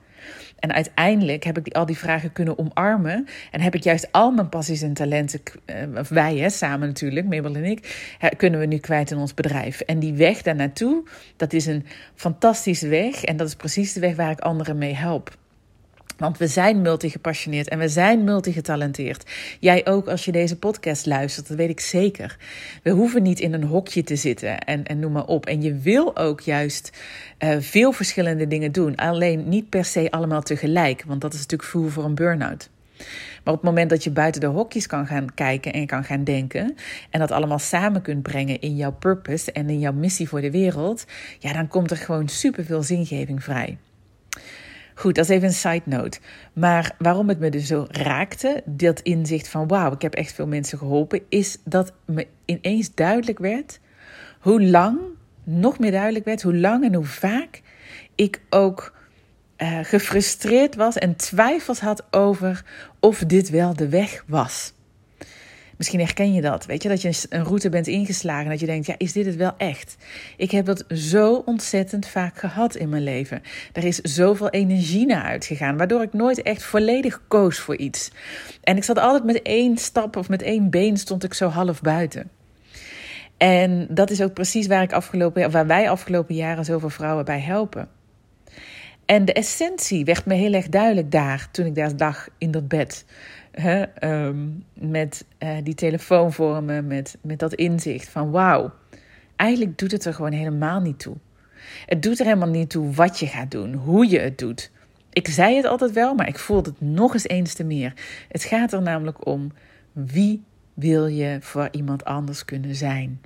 En 0.59 0.73
uiteindelijk 0.73 1.45
heb 1.45 1.59
ik 1.59 1.65
die, 1.65 1.75
al 1.75 1.87
die 1.87 1.99
vragen 1.99 2.33
kunnen 2.33 2.59
omarmen. 2.59 3.27
En 3.51 3.61
heb 3.61 3.75
ik 3.75 3.83
juist 3.83 4.13
al 4.13 4.31
mijn 4.31 4.49
passies 4.49 4.83
en 4.83 4.95
talenten, 4.95 5.41
uh, 5.67 6.03
wij 6.09 6.37
hè, 6.37 6.51
samen 6.51 6.89
natuurlijk, 6.89 7.27
Mabel 7.27 7.55
en 7.55 7.65
ik, 7.65 8.09
kunnen 8.37 8.61
we 8.61 8.67
nu 8.67 8.79
kwijt 8.79 9.11
in 9.11 9.17
ons 9.17 9.35
bedrijf. 9.35 9.81
En 9.81 9.99
die 9.99 10.15
weg 10.15 10.43
daar 10.43 10.55
naartoe, 10.55 11.03
dat 11.37 11.53
is 11.53 11.67
een 11.67 11.87
fantastische 12.15 12.89
weg. 12.89 13.25
En 13.25 13.37
dat 13.37 13.49
is 13.49 13.55
precies 13.55 13.93
de 13.93 14.01
weg 14.01 14.17
waar 14.17 14.31
ik 14.31 14.41
anderen 14.41 14.79
mee 14.79 14.95
help. 14.95 15.37
Want 16.17 16.39
we 16.39 16.47
zijn 16.47 16.83
multigepassioneerd 16.83 17.69
en 17.69 17.79
we 17.79 17.89
zijn 17.89 18.25
multigetalenteerd. 18.25 19.31
Jij 19.61 19.87
ook 19.87 20.09
als 20.09 20.25
je 20.25 20.33
deze 20.33 20.57
podcast 20.57 21.07
luistert, 21.07 21.49
dat 21.49 21.57
weet 21.57 21.71
ik 21.71 21.81
zeker. 21.81 22.37
We 22.83 22.91
hoeven 22.91 23.23
niet 23.23 23.41
in 23.41 23.53
een 23.53 23.65
hokje 23.65 24.03
te 24.03 24.17
zitten 24.17 24.59
en, 24.59 24.85
en 24.85 24.99
noem 24.99 25.13
maar 25.13 25.27
op. 25.27 25.47
En 25.47 25.63
je 25.63 25.75
wil 25.75 26.17
ook 26.17 26.41
juist 26.41 26.93
uh, 27.39 27.57
veel 27.61 27.93
verschillende 27.93 28.47
dingen 28.47 28.73
doen. 28.73 28.95
Alleen 28.95 29.49
niet 29.49 29.69
per 29.69 29.85
se 29.85 30.11
allemaal 30.11 30.43
tegelijk, 30.43 31.05
want 31.07 31.21
dat 31.21 31.33
is 31.33 31.41
natuurlijk 31.41 31.71
voer 31.71 31.91
voor 31.91 32.05
een 32.05 32.15
burn-out. 32.15 32.71
Maar 33.45 33.55
op 33.55 33.61
het 33.61 33.71
moment 33.71 33.91
dat 33.91 34.05
je 34.05 34.11
buiten 34.11 34.41
de 34.41 34.47
hokjes 34.47 34.87
kan 34.87 35.07
gaan 35.07 35.35
kijken 35.35 35.73
en 35.73 35.87
kan 35.87 36.05
gaan 36.05 36.25
denken. 36.25 36.77
En 37.11 37.21
dat 37.21 37.31
allemaal 37.31 37.59
samen 37.59 38.03
kunt 38.03 38.23
brengen 38.23 38.61
in 38.61 38.77
jouw 38.77 38.93
purpose 38.93 39.53
en 39.53 39.71
in 39.71 39.79
jouw 39.79 39.93
missie 39.93 40.29
voor 40.29 40.41
de 40.41 40.51
wereld. 40.51 41.05
Ja, 41.39 41.53
dan 41.53 41.69
komt 41.69 41.91
er 41.91 41.97
gewoon 41.97 42.29
superveel 42.29 42.83
zingeving 42.83 43.45
vrij. 43.45 43.79
Goed, 44.95 45.15
dat 45.15 45.25
is 45.25 45.31
even 45.31 45.49
een 45.49 45.55
side 45.55 45.83
note. 45.85 46.19
Maar 46.53 46.95
waarom 46.99 47.29
het 47.29 47.39
me 47.39 47.51
dus 47.51 47.67
zo 47.67 47.87
raakte, 47.91 48.63
dat 48.65 49.01
inzicht 49.01 49.49
van 49.49 49.69
wauw, 49.69 49.93
ik 49.93 50.03
heb 50.03 50.15
echt 50.15 50.33
veel 50.33 50.47
mensen 50.47 50.79
geholpen, 50.79 51.21
is 51.29 51.59
dat 51.65 51.93
me 52.05 52.27
ineens 52.45 52.95
duidelijk 52.95 53.39
werd 53.39 53.81
hoe 54.45 54.63
lang, 54.63 54.99
nog 55.45 55.79
meer 55.79 55.91
duidelijk 55.91 56.25
werd, 56.25 56.43
hoe 56.43 56.57
lang 56.57 56.85
en 56.85 56.95
hoe 56.95 57.05
vaak 57.05 57.63
ik 58.15 58.41
ook 58.51 58.95
uh, 59.59 59.79
gefrustreerd 59.83 60.75
was 60.75 60.99
en 60.99 61.17
twijfels 61.17 61.81
had 61.81 62.05
over 62.11 62.65
of 63.01 63.19
dit 63.19 63.51
wel 63.51 63.75
de 63.75 63.89
weg 63.89 64.25
was. 64.27 64.73
Misschien 65.77 66.01
herken 66.01 66.33
je 66.33 66.41
dat, 66.41 66.67
weet 66.67 66.83
je, 66.83 66.89
dat 66.89 67.03
je 67.03 67.27
een 67.29 67.45
route 67.45 67.69
bent 67.69 67.87
ingeslagen 67.87 68.45
en 68.45 68.51
dat 68.51 68.61
je 68.61 68.67
denkt, 68.67 68.87
ja, 68.87 68.95
is 68.99 69.13
dit 69.13 69.27
het 69.27 69.37
wel 69.37 69.55
echt? 69.57 69.97
Ik 70.37 70.51
heb 70.51 70.67
dat 70.67 70.85
zo 70.89 71.43
ontzettend 71.45 72.07
vaak 72.07 72.39
gehad 72.39 72.75
in 72.75 72.89
mijn 72.89 73.03
leven. 73.03 73.43
Er 73.73 73.85
is 73.85 73.99
zoveel 73.99 74.51
energie 74.51 75.07
naar 75.07 75.23
uitgegaan, 75.23 75.77
waardoor 75.77 76.03
ik 76.03 76.13
nooit 76.13 76.43
echt 76.43 76.63
volledig 76.63 77.23
koos 77.29 77.59
voor 77.59 77.77
iets. 77.77 78.11
En 78.63 78.77
ik 78.77 78.85
zat 78.85 78.99
altijd 78.99 79.25
met 79.25 79.43
één 79.43 79.77
stap 79.77 80.17
of 80.17 80.29
met 80.29 80.43
één 80.43 80.71
been 80.71 80.97
stond 80.97 81.25
ik 81.25 81.35
zo 81.35 81.49
half 81.49 81.81
buiten. 81.81 82.31
En 83.37 83.87
dat 83.91 84.11
is 84.11 84.23
ook 84.23 84.33
precies 84.33 84.67
waar, 84.67 84.83
ik 84.83 84.93
afgelopen, 84.93 85.51
waar 85.51 85.67
wij 85.67 85.91
afgelopen 85.91 86.35
jaren 86.35 86.65
zoveel 86.65 86.91
vrouwen 86.91 87.25
bij 87.25 87.41
helpen. 87.41 87.89
En 89.07 89.25
de 89.25 89.33
essentie 89.33 90.05
werd 90.05 90.27
me 90.27 90.35
heel 90.35 90.53
erg 90.53 90.69
duidelijk 90.69 91.11
daar, 91.11 91.49
toen 91.51 91.67
ik 91.67 91.75
daar 91.75 91.93
lag 91.97 92.29
in 92.39 92.51
dat 92.51 92.69
bed. 92.69 93.05
Hè, 93.55 93.83
ehm, 93.83 94.49
met 94.73 95.25
uh, 95.39 95.57
die 95.63 95.75
telefoonvormen, 95.75 96.87
met, 96.87 97.19
met 97.21 97.39
dat 97.39 97.55
inzicht 97.55 98.09
van 98.09 98.31
wauw, 98.31 98.73
eigenlijk 99.37 99.79
doet 99.79 99.93
het 99.93 100.05
er 100.05 100.15
gewoon 100.15 100.33
helemaal 100.33 100.81
niet 100.81 100.99
toe. 100.99 101.17
Het 101.87 102.03
doet 102.03 102.19
er 102.19 102.25
helemaal 102.25 102.49
niet 102.49 102.71
toe 102.71 102.93
wat 102.93 103.19
je 103.19 103.27
gaat 103.27 103.51
doen, 103.51 103.75
hoe 103.75 104.11
je 104.11 104.19
het 104.19 104.39
doet. 104.39 104.71
Ik 105.13 105.29
zei 105.29 105.57
het 105.57 105.65
altijd 105.65 105.93
wel, 105.93 106.15
maar 106.15 106.29
ik 106.29 106.39
voelde 106.39 106.71
het 106.71 106.81
nog 106.81 107.13
eens 107.13 107.29
eens 107.29 107.55
te 107.55 107.65
meer. 107.65 107.93
Het 108.29 108.45
gaat 108.45 108.73
er 108.73 108.83
namelijk 108.83 109.27
om 109.27 109.53
wie 109.93 110.43
wil 110.75 111.07
je 111.07 111.37
voor 111.41 111.69
iemand 111.71 112.05
anders 112.05 112.45
kunnen 112.45 112.75
zijn 112.75 113.21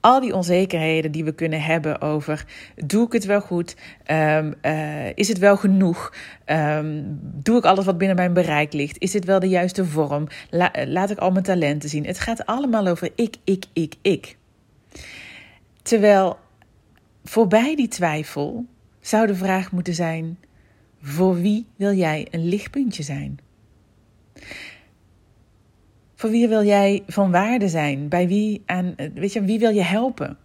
al 0.00 0.20
die 0.20 0.34
onzekerheden 0.34 1.12
die 1.12 1.24
we 1.24 1.32
kunnen 1.32 1.62
hebben 1.62 2.00
over: 2.00 2.44
doe 2.84 3.06
ik 3.06 3.12
het 3.12 3.24
wel 3.24 3.40
goed? 3.40 3.76
Um, 4.10 4.54
uh, 4.62 5.16
is 5.16 5.28
het 5.28 5.38
wel 5.38 5.56
genoeg? 5.56 6.14
Um, 6.46 7.18
doe 7.22 7.58
ik 7.58 7.64
alles 7.64 7.84
wat 7.84 7.98
binnen 7.98 8.16
mijn 8.16 8.32
bereik 8.32 8.72
ligt? 8.72 8.98
Is 8.98 9.10
dit 9.10 9.24
wel 9.24 9.40
de 9.40 9.48
juiste 9.48 9.84
vorm? 9.84 10.26
La 10.50 10.70
laat 10.86 11.10
ik 11.10 11.18
al 11.18 11.30
mijn 11.30 11.44
talenten 11.44 11.88
zien? 11.88 12.06
Het 12.06 12.18
gaat 12.18 12.46
allemaal 12.46 12.86
over 12.86 13.10
ik, 13.14 13.36
ik, 13.44 13.64
ik, 13.72 13.94
ik. 14.02 14.36
Terwijl 15.82 16.38
voorbij 17.24 17.76
die 17.76 17.88
twijfel 17.88 18.64
zou 19.00 19.26
de 19.26 19.34
vraag 19.34 19.72
moeten 19.72 19.94
zijn: 19.94 20.38
voor 21.02 21.40
wie 21.40 21.66
wil 21.76 21.92
jij 21.92 22.26
een 22.30 22.48
lichtpuntje 22.48 23.02
zijn? 23.02 23.38
Voor 26.18 26.30
wie 26.30 26.48
wil 26.48 26.64
jij 26.64 27.02
van 27.06 27.30
waarde 27.30 27.68
zijn? 27.68 28.08
Bij 28.08 28.28
wie, 28.28 28.62
aan, 28.66 28.94
weet 29.14 29.32
je, 29.32 29.42
wie 29.42 29.58
wil 29.58 29.70
je 29.70 29.82
helpen? 29.82 30.36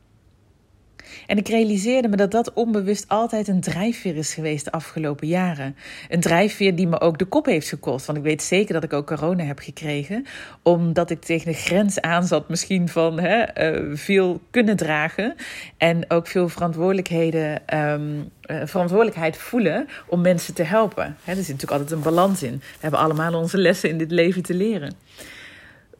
En 1.28 1.38
ik 1.38 1.48
realiseerde 1.48 2.08
me 2.08 2.16
dat 2.16 2.32
dat 2.32 2.54
onbewust 2.54 3.08
altijd 3.08 3.48
een 3.48 3.62
drijfveer 3.62 4.16
is 4.16 4.34
geweest 4.34 4.66
de 4.66 4.72
afgelopen 4.72 5.28
jaren. 5.28 5.76
Een 6.10 6.20
drijfveer 6.20 6.76
die 6.76 6.88
me 6.88 7.00
ook 7.00 7.18
de 7.18 7.26
kop 7.26 7.46
heeft 7.46 7.70
gekost. 7.70 8.06
Want 8.06 8.18
ik 8.18 8.24
weet 8.24 8.44
zeker 8.44 8.74
dat 8.74 8.84
ik 8.84 8.94
ook 8.94 9.08
corona 9.08 9.44
heb 9.44 9.60
gekregen. 9.60 10.26
Omdat 10.62 11.10
ik 11.10 11.22
tegen 11.22 11.52
de 11.52 11.58
grens 11.58 12.02
aan 12.02 12.28
zat, 12.28 12.50
misschien 12.50 12.90
van 12.90 13.20
hè, 13.20 13.72
uh, 13.74 13.98
veel 13.98 14.42
kunnen 14.52 14.76
dragen. 14.76 15.36
En 15.78 16.06
ook 16.08 16.28
veel 16.28 16.50
verantwoordelijkheden, 16.50 17.78
um, 17.78 18.30
uh, 18.46 18.62
verantwoordelijkheid 18.66 19.38
voelen 19.38 19.88
om 20.08 20.22
mensen 20.22 20.54
te 20.54 20.64
helpen. 20.64 21.18
Hè, 21.24 21.32
er 21.32 21.44
zit 21.44 21.48
natuurlijk 21.48 21.72
altijd 21.72 21.92
een 21.92 22.14
balans 22.14 22.44
in. 22.44 22.58
We 22.58 22.80
hebben 22.80 23.00
allemaal 23.00 23.34
onze 23.34 23.58
lessen 23.58 23.90
in 23.90 23.98
dit 23.98 24.12
leven 24.12 24.44
te 24.44 24.54
leren. 24.54 24.96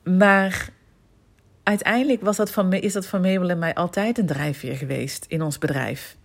Maar 0.04 0.70
uiteindelijk 1.64 2.22
was 2.22 2.38
dat 2.38 2.52
van, 2.52 2.74
is 2.74 2.94
dat 2.94 3.06
van 3.06 3.22
Mabel 3.22 3.50
en 3.50 3.60
mij 3.60 3.74
altijd 3.74 4.18
een 4.18 4.26
drijfveer 4.26 4.76
geweest 4.76 5.26
in 5.28 5.42
ons 5.42 5.58
bedrijf. 5.58 6.18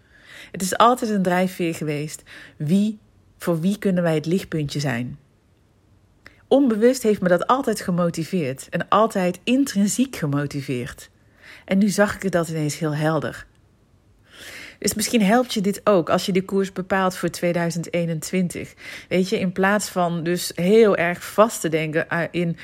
Het 0.51 0.63
is 0.63 0.77
altijd 0.77 1.11
een 1.11 1.23
drijfveer 1.23 1.75
geweest. 1.75 2.23
Wie, 2.57 2.99
voor 3.39 3.61
wie 3.61 3.79
kunnen 3.79 4.03
wij 4.03 4.15
het 4.15 4.27
lichtpuntje 4.27 4.81
zijn? 4.81 5.19
Onbewust 6.49 7.03
heeft 7.03 7.21
me 7.21 7.29
dat 7.29 7.47
altijd 7.47 7.81
gemotiveerd 7.81 8.67
en 8.71 8.89
altijd 8.89 9.41
intrinsiek 9.45 10.17
gemotiveerd. 10.17 11.11
En 11.65 11.79
nu 11.79 11.89
zag 11.89 12.23
ik 12.23 12.33
dat 12.33 12.49
ineens 12.49 12.79
heel 12.79 12.95
helder. 12.95 13.47
Dus 14.79 14.95
misschien 14.95 15.23
helpt 15.23 15.55
je 15.55 15.61
dit 15.61 15.81
ook 15.85 16.11
als 16.11 16.27
je 16.27 16.33
de 16.33 16.45
koers 16.45 16.73
bepaalt 16.73 17.17
voor 17.17 17.31
2021. 17.31 18.75
Weet 19.09 19.29
je, 19.29 19.39
in 19.39 19.53
plaats 19.53 19.89
van 19.89 20.23
dus 20.23 20.53
heel 20.55 20.97
erg 20.97 21.25
vast 21.25 21.61
te 21.61 21.69
denken 21.69 22.09
ah, 22.09 22.29
in 22.31 22.57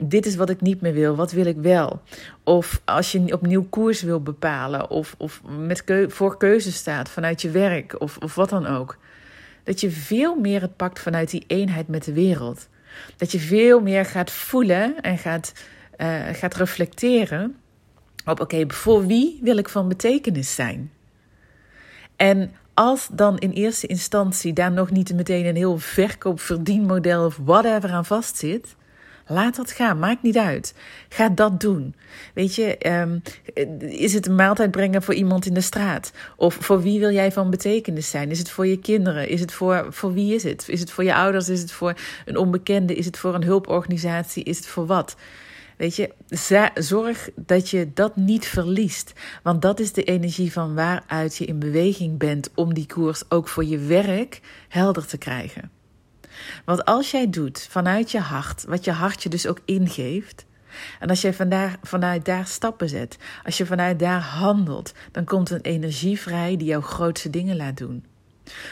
dit 0.00 0.26
is 0.26 0.36
wat 0.36 0.50
ik 0.50 0.60
niet 0.60 0.80
meer 0.80 0.92
wil, 0.92 1.16
wat 1.16 1.32
wil 1.32 1.46
ik 1.46 1.56
wel? 1.56 2.00
Of 2.44 2.80
als 2.84 3.12
je 3.12 3.32
opnieuw 3.32 3.66
koers 3.68 4.02
wil 4.02 4.20
bepalen, 4.20 4.90
of, 4.90 5.14
of 5.18 5.42
met 5.58 5.84
voor 6.08 6.36
keuze 6.36 6.72
staat 6.72 7.08
vanuit 7.08 7.42
je 7.42 7.50
werk, 7.50 8.00
of, 8.00 8.16
of 8.16 8.34
wat 8.34 8.48
dan 8.48 8.66
ook. 8.66 8.98
Dat 9.64 9.80
je 9.80 9.90
veel 9.90 10.34
meer 10.34 10.60
het 10.60 10.76
pakt 10.76 11.00
vanuit 11.00 11.30
die 11.30 11.44
eenheid 11.46 11.88
met 11.88 12.04
de 12.04 12.12
wereld. 12.12 12.68
Dat 13.16 13.32
je 13.32 13.38
veel 13.38 13.80
meer 13.80 14.04
gaat 14.04 14.30
voelen 14.30 15.00
en 15.00 15.18
gaat, 15.18 15.52
uh, 15.98 16.26
gaat 16.32 16.54
reflecteren 16.54 17.56
op: 18.24 18.40
oké, 18.40 18.64
voor 18.68 19.06
wie 19.06 19.38
wil 19.42 19.56
ik 19.56 19.68
van 19.68 19.88
betekenis 19.88 20.54
zijn? 20.54 20.92
En 22.16 22.52
als 22.74 23.08
dan 23.12 23.38
in 23.38 23.50
eerste 23.50 23.86
instantie 23.86 24.52
daar 24.52 24.72
nog 24.72 24.90
niet 24.90 25.14
meteen 25.14 25.46
een 25.46 25.56
heel 25.56 25.78
verkoopverdienmodel 25.78 27.24
of 27.24 27.38
whatever 27.44 27.90
aan 27.90 28.04
vastzit, 28.04 28.76
Laat 29.30 29.56
dat 29.56 29.72
gaan, 29.72 29.98
maakt 29.98 30.22
niet 30.22 30.36
uit. 30.36 30.74
Ga 31.08 31.28
dat 31.28 31.60
doen. 31.60 31.94
Weet 32.34 32.54
je, 32.54 32.90
um, 32.90 33.22
is 33.88 34.14
het 34.14 34.26
een 34.26 34.34
maaltijd 34.34 34.70
brengen 34.70 35.02
voor 35.02 35.14
iemand 35.14 35.46
in 35.46 35.54
de 35.54 35.60
straat? 35.60 36.12
Of 36.36 36.54
voor 36.60 36.82
wie 36.82 37.00
wil 37.00 37.10
jij 37.10 37.32
van 37.32 37.50
betekenis 37.50 38.10
zijn? 38.10 38.30
Is 38.30 38.38
het 38.38 38.50
voor 38.50 38.66
je 38.66 38.78
kinderen? 38.78 39.28
Is 39.28 39.40
het 39.40 39.52
voor, 39.52 39.86
voor 39.90 40.12
wie 40.12 40.34
is 40.34 40.42
het? 40.42 40.68
Is 40.68 40.80
het 40.80 40.90
voor 40.90 41.04
je 41.04 41.14
ouders? 41.14 41.48
Is 41.48 41.60
het 41.60 41.72
voor 41.72 41.94
een 42.24 42.36
onbekende? 42.36 42.94
Is 42.94 43.06
het 43.06 43.18
voor 43.18 43.34
een 43.34 43.44
hulporganisatie? 43.44 44.44
Is 44.44 44.56
het 44.56 44.66
voor 44.66 44.86
wat? 44.86 45.16
Weet 45.76 45.96
je, 45.96 46.10
zorg 46.74 47.30
dat 47.36 47.70
je 47.70 47.90
dat 47.94 48.16
niet 48.16 48.46
verliest. 48.46 49.12
Want 49.42 49.62
dat 49.62 49.80
is 49.80 49.92
de 49.92 50.04
energie 50.04 50.52
van 50.52 50.74
waaruit 50.74 51.36
je 51.36 51.44
in 51.44 51.58
beweging 51.58 52.18
bent 52.18 52.50
om 52.54 52.74
die 52.74 52.86
koers 52.86 53.22
ook 53.28 53.48
voor 53.48 53.64
je 53.64 53.78
werk 53.78 54.40
helder 54.68 55.06
te 55.06 55.18
krijgen. 55.18 55.77
Want 56.64 56.84
als 56.84 57.10
jij 57.10 57.30
doet 57.30 57.66
vanuit 57.70 58.10
je 58.10 58.20
hart, 58.20 58.64
wat 58.64 58.84
je 58.84 58.92
hart 58.92 59.22
je 59.22 59.28
dus 59.28 59.46
ook 59.46 59.60
ingeeft, 59.64 60.46
En 60.98 61.08
als 61.08 61.20
je 61.20 61.32
vandaag, 61.32 61.76
vanuit 61.82 62.24
daar 62.24 62.46
stappen 62.46 62.88
zet, 62.88 63.16
als 63.44 63.56
je 63.56 63.66
vanuit 63.66 63.98
daar 63.98 64.20
handelt, 64.20 64.92
dan 65.12 65.24
komt 65.24 65.50
een 65.50 65.60
energie 65.60 66.20
vrij 66.20 66.56
die 66.56 66.66
jouw 66.66 66.80
grootste 66.80 67.30
dingen 67.30 67.56
laat 67.56 67.76
doen. 67.76 68.04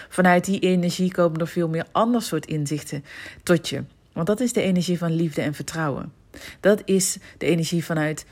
Vanuit 0.08 0.44
die 0.44 0.60
energie 0.60 1.12
komen 1.12 1.40
er 1.40 1.48
veel 1.48 1.68
meer 1.68 1.86
ander 1.92 2.22
soort 2.22 2.46
inzichten 2.46 3.04
tot 3.42 3.68
je. 3.68 3.84
Want 4.12 4.26
dat 4.26 4.40
is 4.40 4.52
de 4.52 4.62
energie 4.62 4.98
van 4.98 5.12
liefde 5.12 5.42
en 5.42 5.54
vertrouwen. 5.54 6.12
Dat 6.60 6.82
is 6.84 7.18
de 7.38 7.46
energie 7.46 7.84
vanuit, 7.84 8.26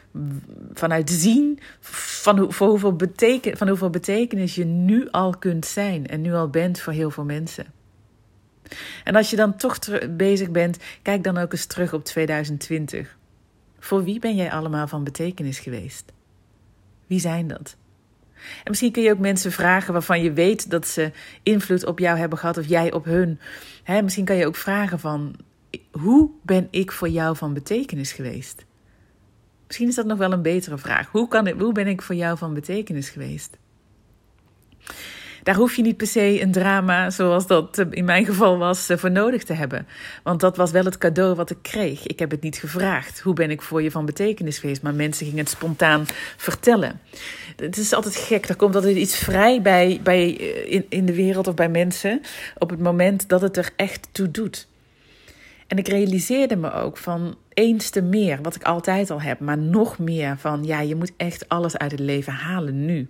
vanuit 0.73 1.11
zien 1.11 1.59
van, 1.81 2.38
hoe, 2.38 2.55
hoeveel 2.55 2.97
beteken, 2.97 3.57
van 3.57 3.69
hoeveel 3.69 3.91
betekenis 3.91 4.55
je 4.55 4.64
nu 4.64 5.11
al 5.11 5.37
kunt 5.38 5.67
zijn 5.67 6.07
en 6.07 6.21
nu 6.21 6.35
al 6.35 6.49
bent 6.49 6.81
voor 6.81 6.93
heel 6.93 7.11
veel 7.11 7.25
mensen. 7.25 7.67
En 9.04 9.14
als 9.14 9.31
je 9.31 9.37
dan 9.37 9.57
toch 9.57 9.78
bezig 10.11 10.50
bent, 10.50 10.78
kijk 11.02 11.25
dan 11.25 11.38
ook 11.38 11.52
eens 11.52 11.66
terug 11.66 11.93
op 11.93 12.04
2020. 12.04 13.16
Voor 13.78 14.04
wie 14.04 14.19
ben 14.19 14.37
jij 14.37 14.50
allemaal 14.50 14.88
van 14.88 15.04
betekenis 15.04 15.59
geweest? 15.59 16.12
Wie 17.07 17.21
zijn 17.21 17.49
dat? 17.49 17.76
En 18.35 18.71
misschien 18.71 18.93
kun 18.93 19.02
je 19.02 19.11
ook 19.11 19.19
mensen 19.19 19.52
vragen 19.52 19.93
waarvan 19.93 20.23
je 20.23 20.33
weet 20.33 20.71
dat 20.71 20.87
ze 20.87 21.11
invloed 21.43 21.87
op 21.87 21.99
jou 21.99 22.19
hebben 22.19 22.38
gehad 22.38 22.59
of 22.59 22.66
jij 22.66 22.93
op 22.93 23.04
hun. 23.04 23.40
misschien 23.87 24.25
kan 24.25 24.37
je 24.37 24.47
ook 24.47 24.57
vragen 24.57 24.99
van 24.99 25.37
hoe 25.90 26.31
ben 26.43 26.69
ik 26.71 26.93
voor 26.93 27.09
jou 27.09 27.37
van 27.37 27.54
betekenis 27.54 28.12
geweest? 28.12 28.64
Misschien 29.66 29.88
is 29.88 29.95
dat 29.95 30.07
nog 30.07 30.19
wel 30.19 30.33
een 30.33 30.43
betere 30.43 30.78
vraag. 30.78 31.09
Hoe, 31.09 31.28
kan 31.28 31.47
ik, 31.47 31.61
hoe 31.61 31.73
ben 31.73 31.87
ik 31.87 32.02
voor 32.02 32.14
jou 32.14 32.38
van 32.38 32.54
betekenis 32.54 33.09
geweest? 33.09 33.57
Daar 35.45 35.55
hoef 35.55 35.77
je 35.77 35.83
niet 35.83 35.97
per 35.97 36.07
se 36.07 36.41
een 36.41 36.53
drama 36.53 37.11
zoals 37.11 37.47
dat 37.47 37.79
eh, 37.79 37.87
in 37.91 38.05
mijn 38.05 38.25
geval 38.25 38.59
was 38.59 38.89
eh, 38.89 38.97
voor 38.97 39.11
nodig 39.11 39.45
te 39.45 39.53
hebben. 39.53 39.87
Want 40.23 40.41
dat 40.41 40.57
was 40.57 40.71
wel 40.71 40.85
het 40.85 40.99
cadeau 40.99 41.35
wat 41.35 41.51
ik 41.51 41.57
kreeg. 41.63 42.07
Ik 42.07 42.19
heb 42.19 42.31
het 42.31 42.43
niet 42.43 42.57
gevraagd. 42.57 43.21
Hoe 43.21 43.35
ben 43.35 43.51
ik 43.51 43.63
voor 43.63 43.83
je 43.83 43.91
van 43.91 44.07
betekenis 44.07 44.59
geweest? 44.59 44.83
Maar 44.83 44.95
mensen 44.95 45.27
gingen 45.27 45.41
het 45.41 45.49
spontaan 45.49 46.05
vertellen. 46.37 47.01
Het 47.57 47.77
is 47.77 47.93
altijd 47.93 48.17
gek. 48.17 48.49
Er 48.49 48.57
komt 48.57 48.75
altijd 48.75 48.97
iets 48.97 49.17
vrij 49.17 49.63
bij, 49.63 50.01
bij 50.03 50.39
eh, 50.39 50.73
in, 50.73 50.87
in 50.89 51.07
de 51.07 51.15
wereld 51.15 51.47
of 51.47 51.55
bij 51.55 51.69
mensen 51.69 52.21
op 52.59 52.71
het 52.71 52.81
moment 52.81 53.29
dat 53.29 53.41
het 53.41 53.57
er 53.57 53.71
echt 53.77 54.09
toe 54.13 54.31
doet. 54.31 54.69
En 55.67 55.79
ik 55.79 55.89
realiseerde 55.89 56.57
me 56.57 56.73
ook 56.73 56.97
van 56.97 57.37
eens 57.49 57.91
te 57.91 58.03
meer, 58.03 58.39
wat 58.43 58.55
ik 58.55 58.63
altijd 58.63 59.11
al 59.11 59.21
heb, 59.21 59.41
maar 59.41 59.59
nog 59.59 59.99
meer 59.99 60.37
van 60.39 60.65
ja, 60.65 60.81
je 60.81 60.95
moet 60.95 61.13
echt 61.17 61.49
alles 61.49 61.77
uit 61.77 61.91
het 61.91 62.01
leven 62.01 62.33
halen 62.33 62.85
nu. 62.85 63.09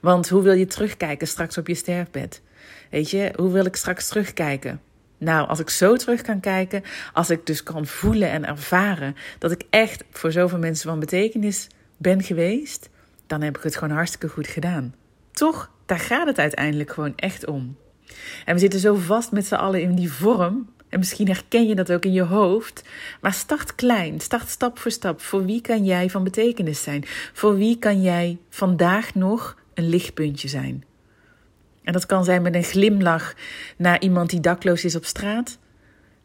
Want 0.00 0.28
hoe 0.28 0.42
wil 0.42 0.52
je 0.52 0.66
terugkijken 0.66 1.26
straks 1.26 1.58
op 1.58 1.66
je 1.66 1.74
sterfbed? 1.74 2.42
Weet 2.90 3.10
je, 3.10 3.32
hoe 3.36 3.52
wil 3.52 3.64
ik 3.64 3.76
straks 3.76 4.08
terugkijken? 4.08 4.80
Nou, 5.18 5.48
als 5.48 5.58
ik 5.58 5.70
zo 5.70 5.96
terug 5.96 6.22
kan 6.22 6.40
kijken, 6.40 6.82
als 7.12 7.30
ik 7.30 7.46
dus 7.46 7.62
kan 7.62 7.86
voelen 7.86 8.30
en 8.30 8.46
ervaren 8.46 9.16
dat 9.38 9.50
ik 9.50 9.62
echt 9.70 10.04
voor 10.10 10.32
zoveel 10.32 10.58
mensen 10.58 10.88
van 10.88 10.98
betekenis 10.98 11.66
ben 11.96 12.22
geweest, 12.22 12.88
dan 13.26 13.42
heb 13.42 13.56
ik 13.56 13.62
het 13.62 13.76
gewoon 13.76 13.94
hartstikke 13.94 14.28
goed 14.28 14.46
gedaan. 14.46 14.94
Toch, 15.32 15.70
daar 15.86 15.98
gaat 15.98 16.26
het 16.26 16.38
uiteindelijk 16.38 16.92
gewoon 16.92 17.12
echt 17.16 17.46
om. 17.46 17.76
En 18.44 18.54
we 18.54 18.60
zitten 18.60 18.80
zo 18.80 18.94
vast 18.94 19.32
met 19.32 19.46
z'n 19.46 19.54
allen 19.54 19.82
in 19.82 19.94
die 19.94 20.12
vorm. 20.12 20.68
En 20.88 20.98
misschien 20.98 21.26
herken 21.26 21.66
je 21.66 21.74
dat 21.74 21.92
ook 21.92 22.04
in 22.04 22.12
je 22.12 22.22
hoofd. 22.22 22.82
Maar 23.20 23.32
start 23.32 23.74
klein, 23.74 24.20
start 24.20 24.48
stap 24.48 24.78
voor 24.78 24.90
stap. 24.90 25.20
Voor 25.20 25.44
wie 25.44 25.60
kan 25.60 25.84
jij 25.84 26.10
van 26.10 26.24
betekenis 26.24 26.82
zijn? 26.82 27.04
Voor 27.32 27.56
wie 27.56 27.78
kan 27.78 28.02
jij 28.02 28.38
vandaag 28.50 29.14
nog 29.14 29.56
een 29.76 29.88
lichtpuntje 29.88 30.48
zijn. 30.48 30.84
En 31.82 31.92
dat 31.92 32.06
kan 32.06 32.24
zijn 32.24 32.42
met 32.42 32.54
een 32.54 32.62
glimlach 32.62 33.34
naar 33.76 34.00
iemand 34.00 34.30
die 34.30 34.40
dakloos 34.40 34.84
is 34.84 34.96
op 34.96 35.04
straat, 35.04 35.58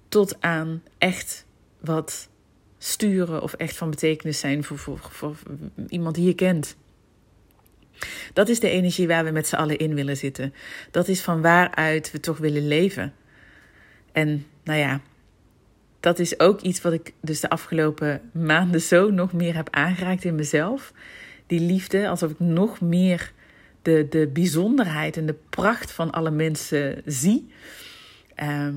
tot 0.10 0.42
aan 0.42 0.84
echt 0.98 1.46
wat 1.80 2.30
sturen 2.78 3.42
of 3.42 3.54
echt 3.54 3.78
van 3.78 3.90
betekenis 3.90 4.40
zijn 4.40 4.64
voor, 4.64 5.00
voor, 5.00 5.36
iemand 5.88 6.16
die 6.16 6.26
je 6.26 6.34
kent. 6.34 6.76
Dat 8.34 8.50
is 8.50 8.60
de 8.60 8.70
energie 8.70 9.08
waar 9.08 9.24
we 9.24 9.32
met 9.32 9.48
z'n 9.48 9.56
allen 9.56 9.78
in 9.78 9.96
willen 9.96 10.18
zitten. 10.18 10.54
Dat 10.92 11.08
is 11.08 11.22
van 11.22 11.42
waaruit 11.42 12.12
we 12.12 12.20
toch 12.20 12.38
willen 12.38 12.68
leven. 12.68 13.14
En 14.12 14.46
nou 14.64 14.80
ja, 14.80 15.02
dat 16.00 16.20
is 16.20 16.40
ook 16.40 16.62
iets 16.62 16.82
wat 16.82 16.94
ik 16.94 17.14
dus 17.22 17.40
de 17.40 17.50
afgelopen 17.50 18.22
maanden 18.34 18.82
zo 18.82 19.10
nog 19.10 19.34
meer 19.34 19.56
heb 19.56 19.70
aangeraakt 19.70 20.24
in 20.24 20.36
mezelf. 20.36 20.94
Die 21.48 21.60
liefde, 21.60 22.10
alsof 22.10 22.32
ik 22.32 22.40
nog 22.40 22.82
meer 22.82 23.32
de, 23.82 24.08
de 24.10 24.28
bijzonderheid 24.28 25.18
en 25.18 25.26
de 25.26 25.36
pracht 25.50 25.92
van 25.92 26.12
alle 26.12 26.32
mensen 26.32 27.02
zie. 27.06 27.52
Ehm, 28.36 28.76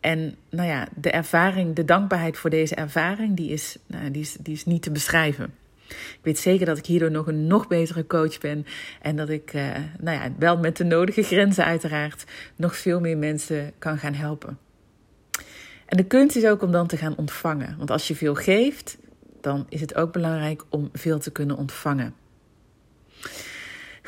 en 0.00 0.36
nou 0.50 0.68
ja, 0.68 0.88
de 0.94 1.10
ervaring, 1.10 1.74
de 1.74 1.84
dankbaarheid 1.84 2.38
voor 2.38 2.50
deze 2.50 2.74
ervaring, 2.74 3.36
die 3.36 3.50
is, 3.50 3.76
nou, 3.86 4.10
die 4.10 4.22
is, 4.22 4.36
die 4.40 4.54
is 4.54 4.64
niet 4.64 4.82
te 4.82 4.90
beschrijven. 4.90 5.54
Ik 5.88 6.18
weet 6.22 6.38
zeker 6.38 6.66
dat 6.66 6.78
ik 6.78 6.86
hierdoor 6.86 7.10
nog 7.10 7.26
een 7.26 7.46
nog 7.46 7.68
betere 7.68 8.06
coach 8.06 8.38
ben. 8.38 8.66
En 9.02 9.16
dat 9.16 9.28
ik, 9.28 9.54
uh, 9.54 9.66
nou 10.00 10.18
ja, 10.18 10.32
wel 10.38 10.58
met 10.58 10.76
de 10.76 10.84
nodige 10.84 11.22
grenzen 11.22 11.64
uiteraard, 11.64 12.24
nog 12.56 12.76
veel 12.76 13.00
meer 13.00 13.18
mensen 13.18 13.72
kan 13.78 13.98
gaan 13.98 14.14
helpen. 14.14 14.58
En 15.86 15.96
de 15.96 16.04
kunst 16.04 16.36
is 16.36 16.46
ook 16.46 16.62
om 16.62 16.72
dan 16.72 16.86
te 16.86 16.96
gaan 16.96 17.16
ontvangen. 17.16 17.74
Want 17.78 17.90
als 17.90 18.08
je 18.08 18.16
veel 18.16 18.34
geeft, 18.34 18.98
dan 19.40 19.66
is 19.68 19.80
het 19.80 19.94
ook 19.94 20.12
belangrijk 20.12 20.64
om 20.68 20.88
veel 20.92 21.18
te 21.18 21.30
kunnen 21.30 21.56
ontvangen. 21.56 22.14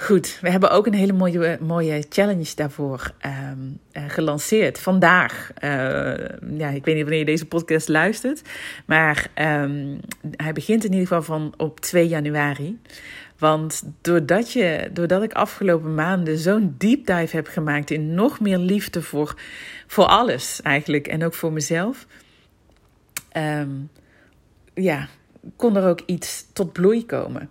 Goed, 0.00 0.38
we 0.40 0.50
hebben 0.50 0.70
ook 0.70 0.86
een 0.86 0.94
hele 0.94 1.12
mooie, 1.12 1.58
mooie 1.60 2.04
challenge 2.08 2.54
daarvoor 2.54 3.12
ehm, 3.18 3.58
eh, 3.92 4.02
gelanceerd. 4.08 4.78
Vandaag, 4.78 5.50
uh, 5.64 5.70
ja, 6.58 6.68
ik 6.68 6.84
weet 6.84 6.94
niet 6.94 7.02
wanneer 7.02 7.18
je 7.18 7.24
deze 7.24 7.46
podcast 7.46 7.88
luistert, 7.88 8.42
maar 8.86 9.30
um, 9.34 10.00
hij 10.36 10.52
begint 10.52 10.84
in 10.84 10.92
ieder 10.92 11.06
geval 11.06 11.22
van 11.22 11.54
op 11.56 11.80
2 11.80 12.08
januari. 12.08 12.80
Want 13.38 13.82
doordat, 14.00 14.52
je, 14.52 14.90
doordat 14.92 15.22
ik 15.22 15.32
afgelopen 15.32 15.94
maanden 15.94 16.38
zo'n 16.38 16.74
deep 16.78 17.06
dive 17.06 17.36
heb 17.36 17.46
gemaakt 17.46 17.90
in 17.90 18.14
nog 18.14 18.40
meer 18.40 18.58
liefde 18.58 19.02
voor, 19.02 19.34
voor 19.86 20.06
alles 20.06 20.62
eigenlijk 20.62 21.06
en 21.06 21.24
ook 21.24 21.34
voor 21.34 21.52
mezelf, 21.52 22.06
um, 23.36 23.90
ja, 24.74 25.08
kon 25.56 25.76
er 25.76 25.88
ook 25.88 26.00
iets 26.06 26.46
tot 26.52 26.72
bloei 26.72 27.06
komen. 27.06 27.50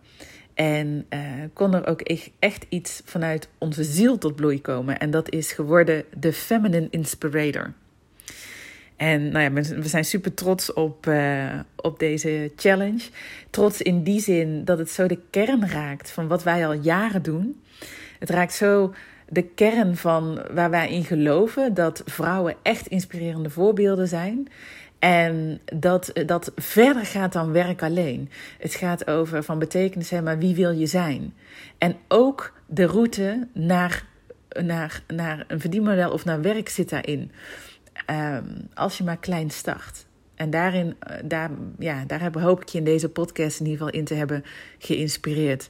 En 0.58 1.06
uh, 1.10 1.20
kon 1.54 1.74
er 1.74 1.88
ook 1.88 2.02
echt 2.40 2.66
iets 2.70 3.02
vanuit 3.06 3.50
onze 3.58 3.84
ziel 3.84 4.18
tot 4.18 4.36
bloei 4.36 4.62
komen. 4.62 5.00
En 5.00 5.12
dat 5.12 5.32
is 5.32 5.52
geworden 5.52 6.04
de 6.20 6.34
Feminine 6.34 6.88
Inspirator. 6.90 7.74
En 8.96 9.32
nou 9.32 9.44
ja, 9.44 9.52
we 9.82 9.88
zijn 9.88 10.06
super 10.06 10.34
trots 10.34 10.74
op, 10.74 11.06
uh, 11.08 11.60
op 11.76 12.00
deze 12.00 12.52
challenge. 12.56 13.10
Trots 13.50 13.82
in 13.82 14.04
die 14.04 14.20
zin 14.20 14.66
dat 14.66 14.78
het 14.78 14.90
zo 14.90 15.08
de 15.08 15.20
kern 15.30 15.70
raakt 15.70 16.10
van 16.10 16.28
wat 16.28 16.44
wij 16.44 16.68
al 16.68 16.74
jaren 16.74 17.22
doen. 17.22 17.62
Het 18.20 18.30
raakt 18.30 18.54
zo 18.54 18.94
de 19.30 19.44
kern 19.44 19.96
van 19.96 20.42
waar 20.52 20.70
wij 20.70 20.90
in 20.90 21.04
geloven: 21.04 21.74
dat 21.74 22.02
vrouwen 22.06 22.56
echt 22.62 22.88
inspirerende 22.88 23.50
voorbeelden 23.50 24.08
zijn. 24.08 24.48
En 25.00 25.60
dat, 25.74 26.12
dat 26.26 26.52
verder 26.56 27.06
gaat 27.06 27.34
dan 27.34 27.52
werk 27.52 27.84
alleen. 27.84 28.30
Het 28.60 28.74
gaat 28.76 29.08
over 29.08 29.44
van 29.44 29.60
betekenis 29.60 30.08
zijn, 30.08 30.24
maar 30.24 30.38
wie 30.38 30.56
wil 30.56 30.72
je 30.72 30.86
zijn? 30.86 31.34
En 31.78 31.96
ook 32.08 32.54
de 32.66 32.86
route 32.86 33.48
naar, 33.54 34.06
naar, 34.62 35.04
naar 35.08 35.46
een 35.48 35.60
verdienmodel 35.60 36.12
of 36.12 36.26
naar 36.26 36.42
werk 36.42 36.70
zit 36.70 36.90
daarin. 36.90 37.32
Um, 38.10 38.68
als 38.74 38.98
je 38.98 39.04
maar 39.04 39.18
klein 39.18 39.50
start. 39.50 40.06
En 40.36 40.50
daarin, 40.50 40.96
daar, 41.24 41.52
ja, 41.80 42.04
daar 42.06 42.40
hoop 42.40 42.62
ik 42.62 42.70
je 42.70 42.78
in 42.78 42.84
deze 42.84 43.10
podcast 43.10 43.60
in 43.60 43.66
ieder 43.66 43.80
geval 43.80 44.00
in 44.00 44.06
te 44.06 44.14
hebben 44.14 44.44
geïnspireerd. 44.78 45.70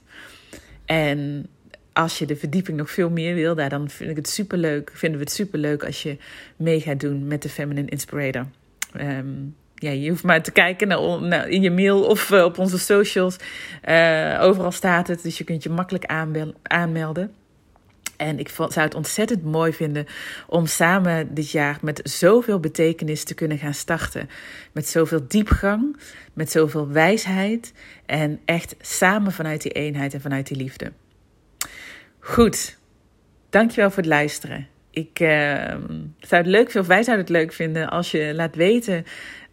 En 0.86 1.48
als 1.94 2.20
je 2.20 2.26
de 2.26 2.36
verdieping 2.36 2.78
nog 2.78 2.92
veel 2.92 3.10
meer 3.10 3.36
wil, 3.36 3.56
dan 3.56 3.90
vind 3.90 4.10
ik 4.10 4.16
het 4.16 4.30
superleuk, 4.30 4.92
vinden 4.94 5.20
we 5.20 5.26
het 5.26 5.34
superleuk 5.34 5.86
als 5.86 6.04
je 6.04 6.18
mee 6.56 6.80
gaat 6.80 7.00
doen 7.00 7.28
met 7.28 7.42
de 7.42 7.50
Feminine 7.50 7.90
Inspirator. 7.90 8.46
Um, 9.02 9.56
ja, 9.76 9.90
je 9.90 10.10
hoeft 10.10 10.24
maar 10.24 10.42
te 10.42 10.52
kijken 10.52 10.88
naar, 10.88 11.50
in 11.50 11.62
je 11.62 11.72
mail 11.72 12.04
of 12.04 12.30
uh, 12.30 12.44
op 12.44 12.58
onze 12.58 12.80
socials. 12.80 13.36
Uh, 13.90 14.38
overal 14.42 14.72
staat 14.72 15.08
het, 15.08 15.24
dus 15.24 15.38
je 15.38 15.44
kunt 15.44 15.64
je 15.64 15.70
makkelijk 15.70 16.06
aanmelden. 16.64 17.34
En 18.18 18.40
ik 18.40 18.50
zou 18.50 18.72
het 18.74 18.96
ontzettend 18.96 19.44
mooi 19.44 19.74
vinden 19.74 20.06
om 20.48 20.66
samen 20.66 21.34
dit 21.34 21.52
jaar 21.52 21.78
met 21.82 22.00
zoveel 22.04 22.60
betekenis 22.60 23.24
te 23.24 23.34
kunnen 23.34 23.58
gaan 23.58 23.74
starten. 23.74 24.30
Met 24.72 24.88
zoveel 24.88 25.28
diepgang, 25.28 25.98
met 26.34 26.52
zoveel 26.52 26.88
wijsheid 26.88 27.74
en 28.06 28.40
echt 28.46 28.76
samen 28.82 29.32
vanuit 29.32 29.62
die 29.62 29.72
eenheid 29.72 30.14
en 30.14 30.22
vanuit 30.22 30.48
die 30.48 30.58
liefde. 30.58 30.92
Goed, 32.20 32.78
dankjewel 33.50 33.90
voor 33.90 34.04
het 34.04 34.12
luisteren. 34.12 34.68
Ik 34.98 35.20
uh, 35.20 35.30
zou 36.20 36.42
het 36.42 36.46
leuk 36.46 36.72
vinden, 36.72 36.82
of 36.82 36.88
wij 36.88 37.04
zouden 37.04 37.26
het 37.26 37.36
leuk 37.36 37.54
vinden, 37.54 37.90
als 37.90 38.12
je 38.12 38.32
laat 38.36 38.56
weten 38.56 39.06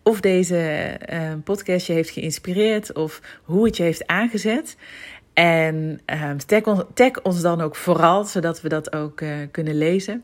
of 0.03 0.21
deze 0.21 0.91
uh, 1.13 1.33
podcast 1.45 1.87
je 1.87 1.93
heeft 1.93 2.11
geïnspireerd 2.11 2.93
of 2.93 3.21
hoe 3.43 3.65
het 3.67 3.77
je 3.77 3.83
heeft 3.83 4.07
aangezet. 4.07 4.77
En 5.33 6.01
uh, 6.13 6.31
tag, 6.95 7.23
ons, 7.23 7.41
dan 7.41 7.61
ook 7.61 7.77
vooral, 7.77 8.25
zodat 8.25 8.61
we 8.61 8.69
dat 8.69 8.93
ook 8.93 9.21
uh, 9.21 9.31
kunnen 9.51 9.79
lezen. 9.79 10.23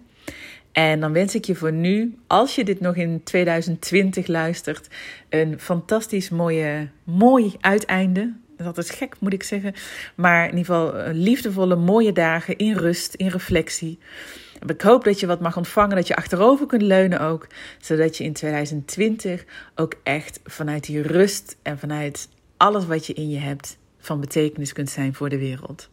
En 0.73 1.01
dan 1.01 1.13
wens 1.13 1.35
ik 1.35 1.45
je 1.45 1.55
voor 1.55 1.73
nu, 1.73 2.19
als 2.27 2.55
je 2.55 2.65
dit 2.65 2.81
nog 2.81 2.97
in 2.97 3.21
2020 3.25 4.27
luistert, 4.27 4.89
een 5.29 5.61
fantastisch 5.61 6.31
mooie, 6.31 6.89
mooi 7.05 7.55
uiteinde. 7.61 8.33
Dat 8.57 8.79
is 8.79 8.91
gek, 8.91 9.17
moet 9.19 9.33
ik 9.33 9.43
zeggen. 9.43 9.75
Maar 10.15 10.49
in 10.49 10.57
ieder 10.57 10.75
geval 10.75 11.13
liefdevolle, 11.13 11.77
mooie 11.77 12.13
dagen 12.13 12.57
in 12.57 12.77
rust, 12.77 13.15
in 13.15 13.29
reflectie. 13.29 13.99
Ik 14.67 14.81
hoop 14.81 15.05
dat 15.05 15.21
je 15.21 15.27
wat 15.27 15.41
mag 15.41 15.57
ontvangen, 15.57 15.97
dat 15.97 16.07
je 16.07 16.17
achterover 16.17 16.67
kunt 16.67 16.83
leunen 16.83 17.21
ook, 17.21 17.47
zodat 17.81 18.17
je 18.17 18.25
in 18.25 18.33
2020 18.33 19.45
ook 19.75 19.95
echt 20.03 20.41
vanuit 20.45 20.85
die 20.85 21.03
rust 21.03 21.57
en 21.63 21.79
vanuit 21.79 22.29
alles 22.57 22.87
wat 22.87 23.07
je 23.07 23.13
in 23.13 23.29
je 23.29 23.39
hebt 23.39 23.79
van 23.99 24.21
betekenis 24.21 24.73
kunt 24.73 24.91
zijn 24.91 25.15
voor 25.15 25.29
de 25.29 25.39
wereld. 25.39 25.89